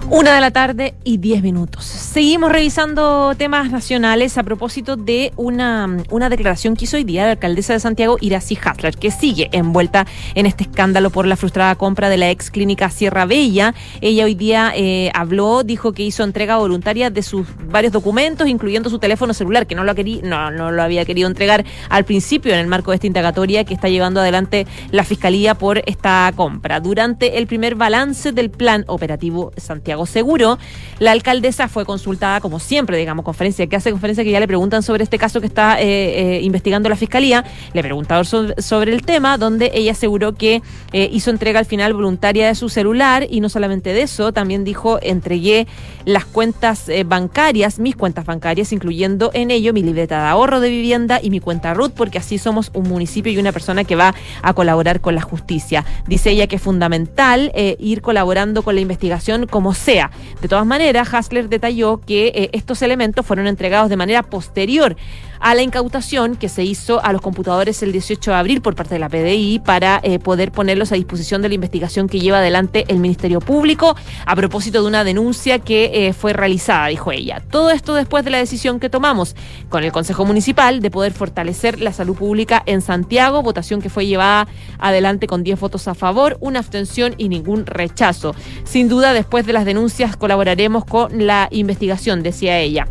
[0.10, 1.84] Una de la tarde y diez minutos.
[1.84, 7.32] Seguimos revisando temas nacionales a propósito de una, una declaración que hizo hoy día la
[7.32, 12.08] alcaldesa de Santiago, Iracy Hasler, que sigue envuelta en este escándalo por la frustrada compra
[12.08, 13.76] de la ex clínica Sierra Bella.
[14.00, 18.90] Ella hoy día eh, habló, dijo que hizo entrega voluntaria de sus varios documentos, incluyendo
[18.90, 19.94] su teléfono celular, que no lo,
[20.24, 23.90] no lo había querido entregar al principio en el marco de esta indagatoria que está
[23.90, 26.80] llevando adelante la Fiscalía por esta compra.
[26.80, 30.58] Durante el primer balance del plan operativo Santiago Seguro.
[31.00, 34.82] La alcaldesa fue consultada, como siempre, digamos, conferencia, que hace conferencia que ya le preguntan
[34.82, 37.46] sobre este caso que está eh, eh, investigando la fiscalía.
[37.74, 40.64] Le preguntaron sobre, el tema, donde ella aseguró que
[40.94, 44.64] eh, hizo entrega al final voluntaria de su celular y no solamente de eso, también
[44.64, 45.68] dijo, entregué
[46.06, 51.20] las cuentas bancarias, mis cuentas bancarias, incluyendo en ello mi libreta de ahorro de vivienda
[51.22, 54.54] y mi cuenta RUT, porque así somos un municipio y una persona que va a
[54.54, 55.86] colaborar con la justicia.
[56.08, 60.12] Dice ella que es fundamental ir colaborando con la investigación como sea.
[60.42, 64.98] De todas maneras, Hasler detalló que eh, estos elementos fueron entregados de manera posterior
[65.40, 68.96] a la incautación que se hizo a los computadores el 18 de abril por parte
[68.96, 72.86] de la PDI para eh, poder ponerlos a disposición de la investigación que lleva adelante
[72.88, 73.96] el Ministerio Público
[74.26, 77.42] a propósito de una denuncia que eh, fue realizada, dijo ella.
[77.50, 79.36] Todo esto después de la decisión que tomamos
[79.70, 84.06] con el Consejo Municipal de poder fortalecer la salud pública en Santiago, votación que fue
[84.06, 84.48] llevada
[84.80, 88.36] adelante con 10 votos a favor, una abstención y ningún rechazo.
[88.64, 92.88] Sin duda, después de las denuncias colaboraremos con la investigación, decía ella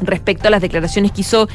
[0.00, 1.48] respecto a las declaraciones que hizo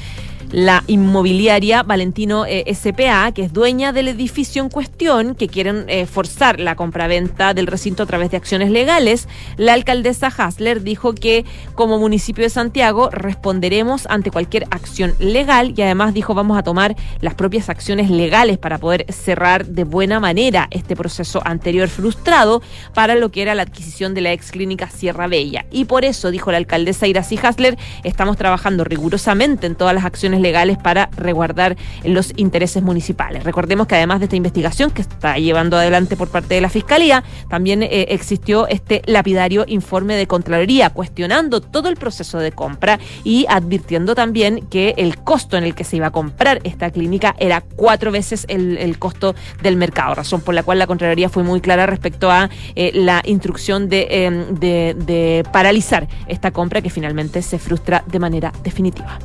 [0.55, 6.05] la inmobiliaria Valentino eh, SPA, que es dueña del edificio en cuestión, que quieren eh,
[6.05, 9.27] forzar la compraventa del recinto a través de acciones legales,
[9.57, 15.81] la alcaldesa Hasler dijo que como municipio de Santiago responderemos ante cualquier acción legal y
[15.81, 20.69] además dijo vamos a tomar las propias acciones legales para poder cerrar de buena manera
[20.71, 22.61] este proceso anterior frustrado
[22.93, 25.65] para lo que era la adquisición de la ex clínica Sierra Bella.
[25.69, 30.39] Y por eso, dijo la alcaldesa Iracy Hasler, estamos trabajando rigurosamente en todas las acciones
[30.39, 30.44] legales
[30.81, 33.43] para resguardar los intereses municipales.
[33.43, 37.23] Recordemos que además de esta investigación que está llevando adelante por parte de la Fiscalía,
[37.49, 43.45] también eh, existió este lapidario informe de Contraloría cuestionando todo el proceso de compra y
[43.49, 47.61] advirtiendo también que el costo en el que se iba a comprar esta clínica era
[47.61, 51.85] cuatro veces el, costo del mercado, razón por la cual la Contraloría fue muy clara
[51.85, 58.19] respecto a eh, la instrucción em, de paralizar esta compra que finalmente se frustra de
[58.19, 59.19] manera definitiva.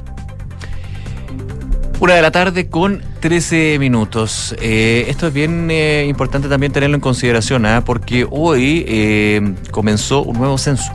[2.00, 4.56] Una de la tarde con 13 minutos.
[4.58, 7.84] Eh, esto es bien eh, importante también tenerlo en consideración, ¿ah?
[7.84, 10.90] porque hoy eh, comenzó un nuevo censo.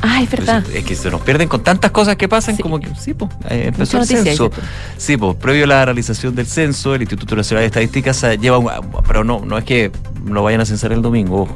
[0.00, 0.64] Ah, es verdad.
[0.72, 3.98] es que se nos pierden con tantas cosas que pasan, como que sí, pues, empezó
[3.98, 4.52] el censo.
[4.96, 8.70] Sí, pues, previo a la realización del censo, el Instituto Nacional de Estadísticas lleva un,
[9.08, 9.90] pero no, no es que
[10.24, 11.48] lo vayan a censar el domingo,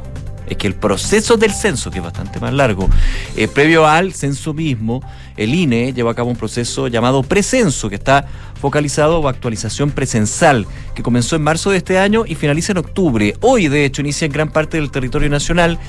[0.49, 2.89] es que el proceso del censo, que es bastante más largo,
[3.35, 5.01] eh, previo al censo mismo,
[5.39, 8.27] el INE lleva a cabo un proceso llamado precenso, que está
[8.59, 13.33] focalizado a actualización presensal, que comenzó en marzo de este año y finaliza en octubre.
[13.39, 15.79] Hoy, de hecho, inicia en gran parte del territorio nacional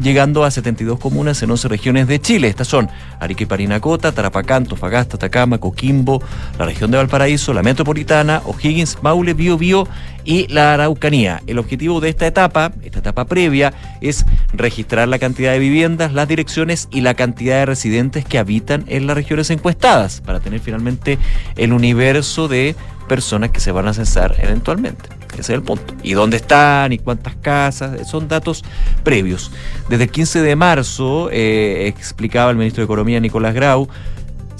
[0.00, 2.48] llegando a 72 comunas en 11 regiones de Chile.
[2.48, 2.88] Estas son
[3.18, 6.22] Arica y Parinacota, Tarapacá, Antofagasta, Atacama, Coquimbo,
[6.58, 9.88] la región de Valparaíso, la metropolitana, O'Higgins, Maule, Bio Bio
[10.24, 11.42] y la Araucanía.
[11.46, 16.28] El objetivo de esta etapa, esta etapa previa, es registrar la cantidad de viviendas, las
[16.28, 21.18] direcciones y la cantidad de residentes que habitan en las regiones encuestadas, para tener finalmente
[21.56, 22.76] el universo de
[23.08, 25.19] personas que se van a censar eventualmente.
[25.32, 25.94] Ese es el punto.
[26.02, 26.92] ¿Y dónde están?
[26.92, 28.08] ¿Y cuántas casas?
[28.08, 28.64] Son datos
[29.02, 29.50] previos.
[29.88, 33.88] Desde el 15 de marzo, eh, explicaba el ministro de Economía Nicolás Grau,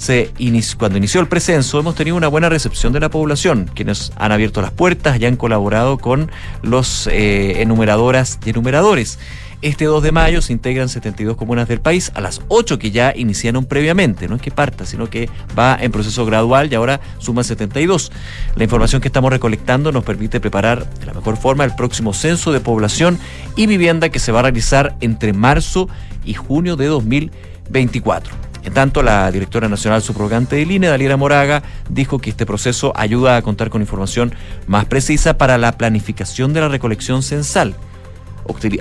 [0.01, 4.11] se inició, cuando inició el precenso hemos tenido una buena recepción de la población, quienes
[4.15, 6.31] han abierto las puertas y han colaborado con
[6.63, 9.19] los eh, enumeradoras y enumeradores.
[9.61, 13.13] Este 2 de mayo se integran 72 comunas del país a las 8 que ya
[13.15, 14.27] iniciaron previamente.
[14.27, 18.11] No es que parta, sino que va en proceso gradual y ahora suma 72.
[18.55, 22.51] La información que estamos recolectando nos permite preparar de la mejor forma el próximo censo
[22.51, 23.19] de población
[23.55, 25.87] y vivienda que se va a realizar entre marzo
[26.25, 28.33] y junio de 2024.
[28.63, 33.37] En tanto, la directora nacional subrogante del INE, Daliera Moraga, dijo que este proceso ayuda
[33.37, 34.33] a contar con información
[34.65, 37.75] más precisa para la planificación de la recolección censal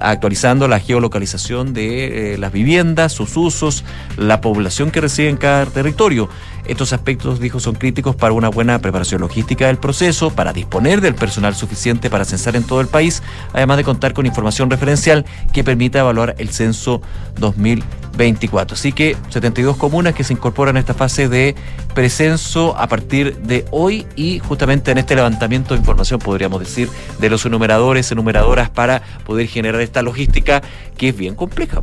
[0.00, 3.84] actualizando la geolocalización de eh, las viviendas, sus usos,
[4.16, 6.28] la población que reside en cada territorio.
[6.66, 11.14] Estos aspectos, dijo, son críticos para una buena preparación logística del proceso, para disponer del
[11.14, 13.22] personal suficiente para censar en todo el país,
[13.52, 17.00] además de contar con información referencial que permita evaluar el censo
[18.12, 18.74] 2024.
[18.74, 21.54] Así que 72 comunas que se incorporan a esta fase de
[21.94, 26.88] precenso a partir de hoy y justamente en este levantamiento de información, podríamos decir,
[27.18, 30.62] de los enumeradores, enumeradoras para poder generar esta logística
[30.96, 31.82] que es bien compleja.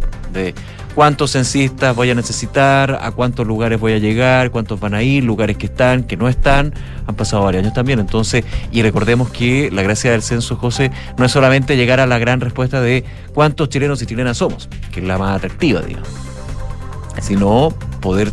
[0.98, 5.24] Cuántos censistas voy a necesitar, a cuántos lugares voy a llegar, cuántos van a ir,
[5.24, 6.74] lugares que están, que no están.
[7.06, 8.00] Han pasado varios años también.
[8.00, 12.18] Entonces, y recordemos que la gracia del censo, José, no es solamente llegar a la
[12.18, 13.06] gran respuesta de
[13.36, 16.10] cuántos chilenos y chilenas somos, que es la más atractiva, digamos,
[17.22, 17.70] sino
[18.02, 18.32] poder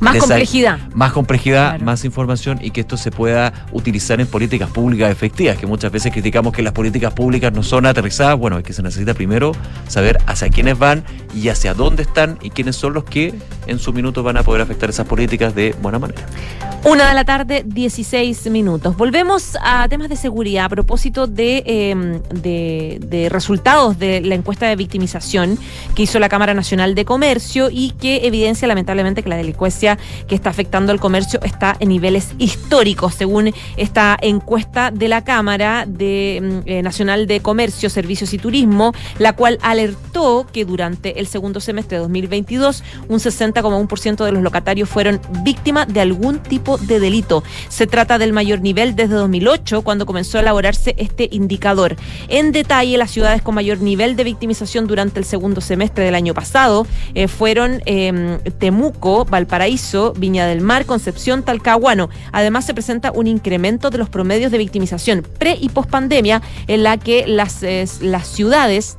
[0.00, 0.78] más complejidad.
[0.94, 5.66] Más complejidad, más información y que esto se pueda utilizar en políticas públicas efectivas, que
[5.66, 8.38] muchas veces criticamos que las políticas públicas no son aterrizadas.
[8.38, 9.52] Bueno, es que se necesita primero
[9.88, 11.04] saber hacia quiénes van
[11.34, 13.34] y hacia dónde están y quiénes son los que
[13.68, 16.26] en su minuto van a poder afectar esas políticas de buena manera.
[16.84, 18.96] Una de la tarde, 16 minutos.
[18.96, 24.66] Volvemos a temas de seguridad a propósito de, em, de, de, resultados de la encuesta
[24.66, 25.58] de victimización
[25.96, 30.36] que hizo la Cámara Nacional de Comercio y que evidencia lamentablemente que la delincuencia que
[30.36, 36.36] está afectando al comercio está en niveles históricos, según esta encuesta de la Cámara de,
[36.36, 41.58] em, eh, Nacional de Comercio, Servicios y Turismo, la cual alertó que durante el segundo
[41.58, 43.18] semestre de 2022 un
[43.62, 47.42] 60,1% de los locatarios fueron víctimas de algún tipo de delito.
[47.68, 51.96] Se trata del mayor nivel desde 2008, cuando comenzó a elaborarse este indicador.
[52.28, 56.34] En detalle, las ciudades con mayor nivel de victimización durante el segundo semestre del año
[56.34, 62.08] pasado eh, fueron em, Temuco, Valparaíso, Viña del Mar, Concepción, Talcahuano.
[62.32, 66.82] Además, se presenta un incremento de los promedios de victimización pre y post pandemia, en
[66.82, 68.98] la que las ciudades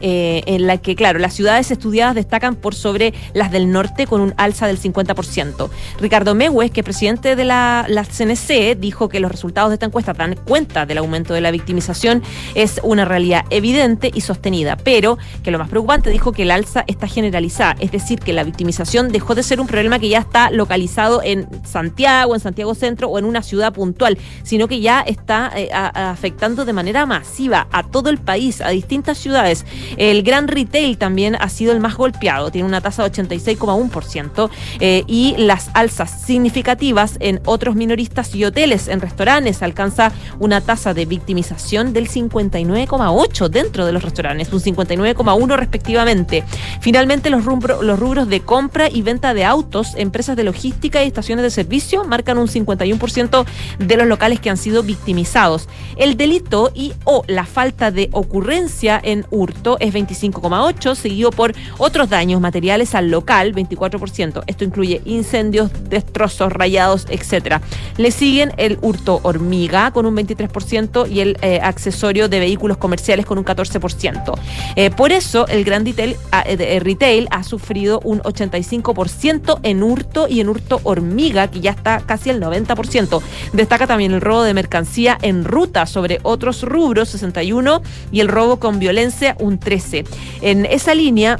[0.00, 4.20] eh, en la que, claro, las ciudades estudiadas destacan por sobre las del norte con
[4.20, 5.70] un alza del 50%.
[6.00, 9.86] Ricardo Mehues, que es presidente de la, la, CNC, dijo que los resultados de esta
[9.86, 12.22] encuesta dan cuenta del aumento de la victimización,
[12.54, 16.84] es una realidad evidente y sostenida, pero que lo más preocupante dijo que el alza
[16.86, 20.50] está generalizada, es decir, que la victimización dejó de ser un problema que ya está
[20.50, 25.50] localizado en Santiago, en Santiago Centro o en una ciudad puntual, sino que ya está
[25.56, 29.64] eh, afectando de manera masiva a todo el país, a distintas ciudades.
[29.96, 34.50] El gran retail también ha sido el más golpeado, tiene una tasa de 86,1%
[34.80, 40.94] eh, y las alzas significativas en otros minoristas y hoteles, en restaurantes, alcanza una tasa
[40.94, 46.44] de victimización del 59,8% dentro de los restaurantes, un 59,1% respectivamente.
[46.80, 51.42] Finalmente, los, los rubros de compra y venta de autos, empresas de logística y estaciones
[51.42, 53.46] de servicio marcan un 51%
[53.78, 55.68] de los locales que han sido victimizados.
[55.96, 62.08] El delito y o la falta de ocurrencia en hurto es 25,8, seguido por otros
[62.08, 64.42] daños materiales al local, 24%.
[64.46, 67.60] Esto incluye incendios, destrozos, rayados, etcétera.
[67.96, 73.26] Le siguen el hurto hormiga con un 23% y el eh, accesorio de vehículos comerciales
[73.26, 74.38] con un 14%.
[74.76, 75.84] Eh, por eso el gran
[76.32, 81.70] ah, eh, retail ha sufrido un 85% en hurto y en hurto hormiga, que ya
[81.70, 83.22] está casi el 90%.
[83.52, 88.58] Destaca también el robo de mercancía en ruta sobre otros rubros, 61, y el robo
[88.58, 90.04] con violencia, un 13.
[90.40, 91.38] En esa línea,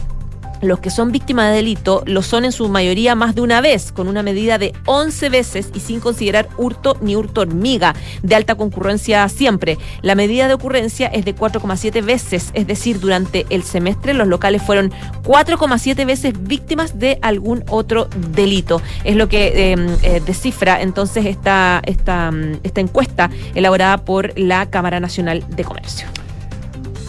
[0.60, 3.90] los que son víctimas de delito lo son en su mayoría más de una vez,
[3.90, 8.54] con una medida de 11 veces y sin considerar hurto ni hurto hormiga, de alta
[8.54, 9.78] concurrencia siempre.
[10.02, 14.62] La medida de ocurrencia es de 4,7 veces, es decir, durante el semestre los locales
[14.62, 14.90] fueron
[15.24, 18.82] 4,7 veces víctimas de algún otro delito.
[19.04, 25.00] Es lo que em, eh, descifra entonces esta, mm, esta encuesta elaborada por la Cámara
[25.00, 26.17] Nacional de Comercio.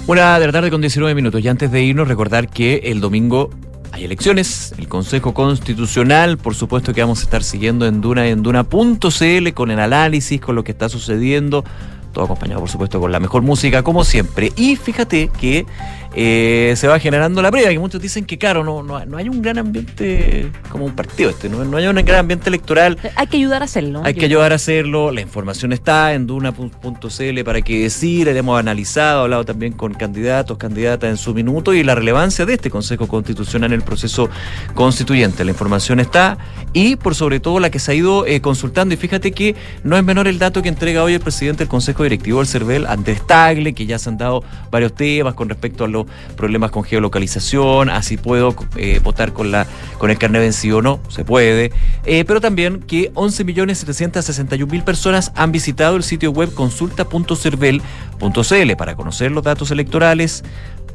[0.10, 1.40] Una de la tarde con 19 minutos.
[1.40, 3.52] Y antes de irnos, recordar que el domingo
[3.92, 8.42] hay elecciones, el Consejo Constitucional, por supuesto que vamos a estar siguiendo en Duna en
[8.42, 11.64] Duna.cl con el análisis, con lo que está sucediendo,
[12.12, 14.52] todo acompañado por supuesto con la mejor música como siempre.
[14.56, 15.66] Y fíjate que
[16.16, 19.30] eh, se va generando la prueba, que muchos dicen que, claro, no, no, no hay
[19.30, 22.98] un gran ambiente como un partido este, no, no hay un gran ambiente electoral.
[23.16, 24.02] Hay que ayudar a hacerlo.
[24.04, 29.24] Hay que ayudar a hacerlo, la información está en duna.cl para que decir, hemos analizado,
[29.24, 33.72] hablado también con candidatos, candidatas en su minuto y la relevancia de este Consejo Constitucional
[33.72, 34.30] en el proceso
[34.74, 35.46] constituyente.
[35.46, 36.38] La información está
[36.74, 39.96] y por sobre todo la que se ha ido eh, consultando y fíjate que no
[39.96, 43.26] es menor el dato que entrega hoy el presidente del Consejo Directivo del CERVEL, Andrés
[43.26, 46.06] Tagle, que ya se han dado varios temas con respecto a los
[46.36, 49.68] problemas con geolocalización, así puedo eh, votar con, la,
[49.98, 51.72] con el carnet vencido o no, se puede,
[52.06, 59.44] eh, pero también que 11.761.000 personas han visitado el sitio web consulta.cervel.cl para conocer los
[59.44, 60.44] datos electorales,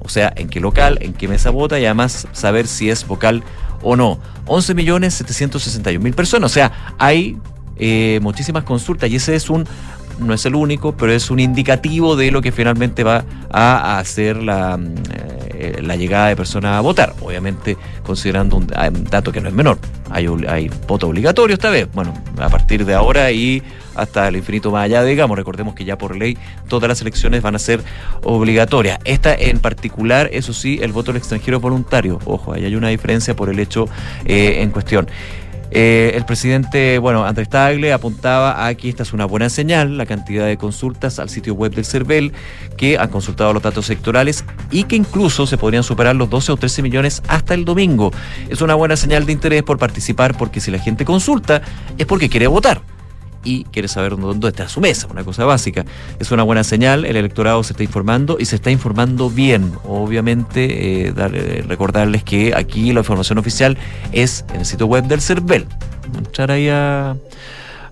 [0.01, 3.43] o sea, en qué local, en qué mesa vota y además saber si es vocal
[3.83, 4.19] o no.
[4.47, 7.39] 11.761.000 personas, o sea, hay
[7.77, 9.67] eh, muchísimas consultas y ese es un
[10.19, 14.36] no es el único, pero es un indicativo de lo que finalmente va a hacer
[14.36, 14.95] la, mm,
[15.55, 17.15] eh, la llegada de personas a votar.
[17.20, 18.66] Obviamente, considerando un,
[19.11, 19.78] dato que no es menor.
[20.11, 21.89] Hay, hay voto obligatorio esta vez.
[21.93, 23.62] Bueno, a partir de ahora y
[23.95, 25.36] hasta el infinito más allá, digamos.
[25.36, 26.36] Recordemos que ya por ley
[26.69, 27.82] todas las elecciones van a ser
[28.23, 28.99] obligatorias.
[29.05, 32.19] Esta en particular, eso sí, el voto del extranjero voluntario.
[32.24, 33.89] Ojo, ahí hay una diferencia por el hecho
[34.24, 35.07] eh, en cuestión.
[35.70, 40.07] Eh, el presidente, bueno, Andrés Tagle apuntaba a que esta es una buena señal, la
[40.07, 42.32] cantidad de consultas al sitio web del CERVEL,
[42.77, 46.57] que han consultado los datos sectorales y que incluso se podrían superar los 12 o
[46.57, 48.12] 13 millones hasta el domingo.
[48.49, 51.62] Es una buena señal de interés por participar porque si la gente consulta
[51.99, 52.94] es porque quiere votar
[53.45, 55.85] y quiere saber dónde está su mesa, una cosa básica.
[56.19, 59.73] Es una buena señal, el electorado se está informando y se está informando bien.
[59.85, 63.77] Obviamente, eh, eh, recordarles que aquí la información oficial
[64.12, 65.66] es en el sitio web del CERVEL.
[66.16, 67.16] Entrar ahí a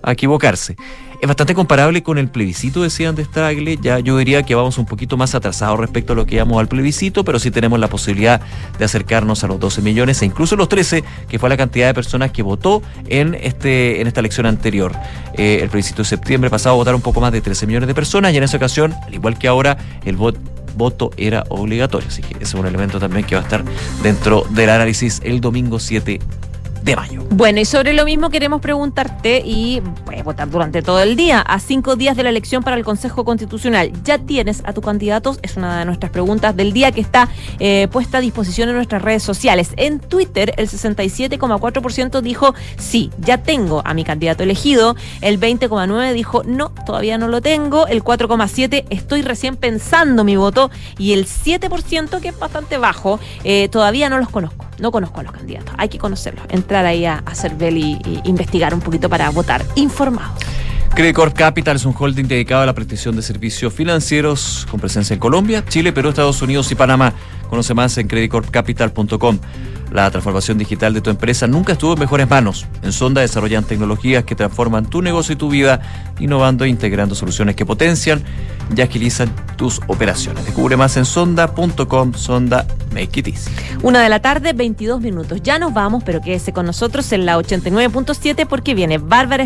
[0.05, 0.75] equivocarse
[1.23, 3.77] es bastante comparable con el plebiscito, decían de Stagle.
[3.81, 6.67] Ya yo diría que vamos un poquito más atrasados respecto a lo que íbamos al
[6.67, 8.41] plebiscito, pero sí tenemos la posibilidad
[8.77, 11.93] de acercarnos a los 12 millones e incluso los 13, que fue la cantidad de
[11.93, 14.91] personas que votó en, este, en esta elección anterior.
[15.35, 18.33] Eh, el plebiscito de septiembre pasado votaron un poco más de 13 millones de personas
[18.33, 22.09] y en esa ocasión, al igual que ahora, el voto era obligatorio.
[22.09, 23.63] Así que ese es un elemento también que va a estar
[24.03, 26.19] dentro del análisis el domingo 7
[26.83, 27.23] de mayo.
[27.29, 31.59] Bueno, y sobre lo mismo queremos preguntarte y puedes votar durante todo el día, a
[31.59, 33.91] cinco días de la elección para el Consejo Constitucional.
[34.03, 35.35] ¿Ya tienes a tu candidato?
[35.41, 37.29] Es una de nuestras preguntas del día que está
[37.59, 39.73] eh, puesta a disposición en nuestras redes sociales.
[39.77, 44.95] En Twitter, el 67,4% dijo sí, ya tengo a mi candidato elegido.
[45.21, 47.87] El 20,9% dijo no, todavía no lo tengo.
[47.87, 50.69] El 4,7% estoy recién pensando mi voto.
[50.97, 54.65] Y el 7%, que es bastante bajo, eh, todavía no los conozco.
[54.79, 55.73] No conozco a los candidatos.
[55.77, 60.33] Hay que conocerlos ahí a, a Cervel y, investigar un poquito para votar informado.
[60.95, 65.15] Credit Corp Capital es un holding dedicado a la prestación de servicios financieros con presencia
[65.15, 67.13] en Colombia, Chile, Perú, Estados Unidos y Panamá.
[67.49, 69.39] Conoce más en creditcorpcapital.com.
[69.93, 72.65] La transformación digital de tu empresa nunca estuvo en mejores manos.
[72.81, 75.81] En Sonda desarrollan tecnologías que transforman tu negocio y tu vida,
[76.19, 78.23] innovando e integrando soluciones que potencian
[78.75, 80.45] y agilizan tus operaciones.
[80.45, 83.51] Descubre más en sonda.com, Sonda Make It Easy.
[83.83, 85.41] Una de la tarde, 22 minutos.
[85.43, 89.41] Ya nos vamos, pero quédese con nosotros en la 89.7 porque viene Bárbara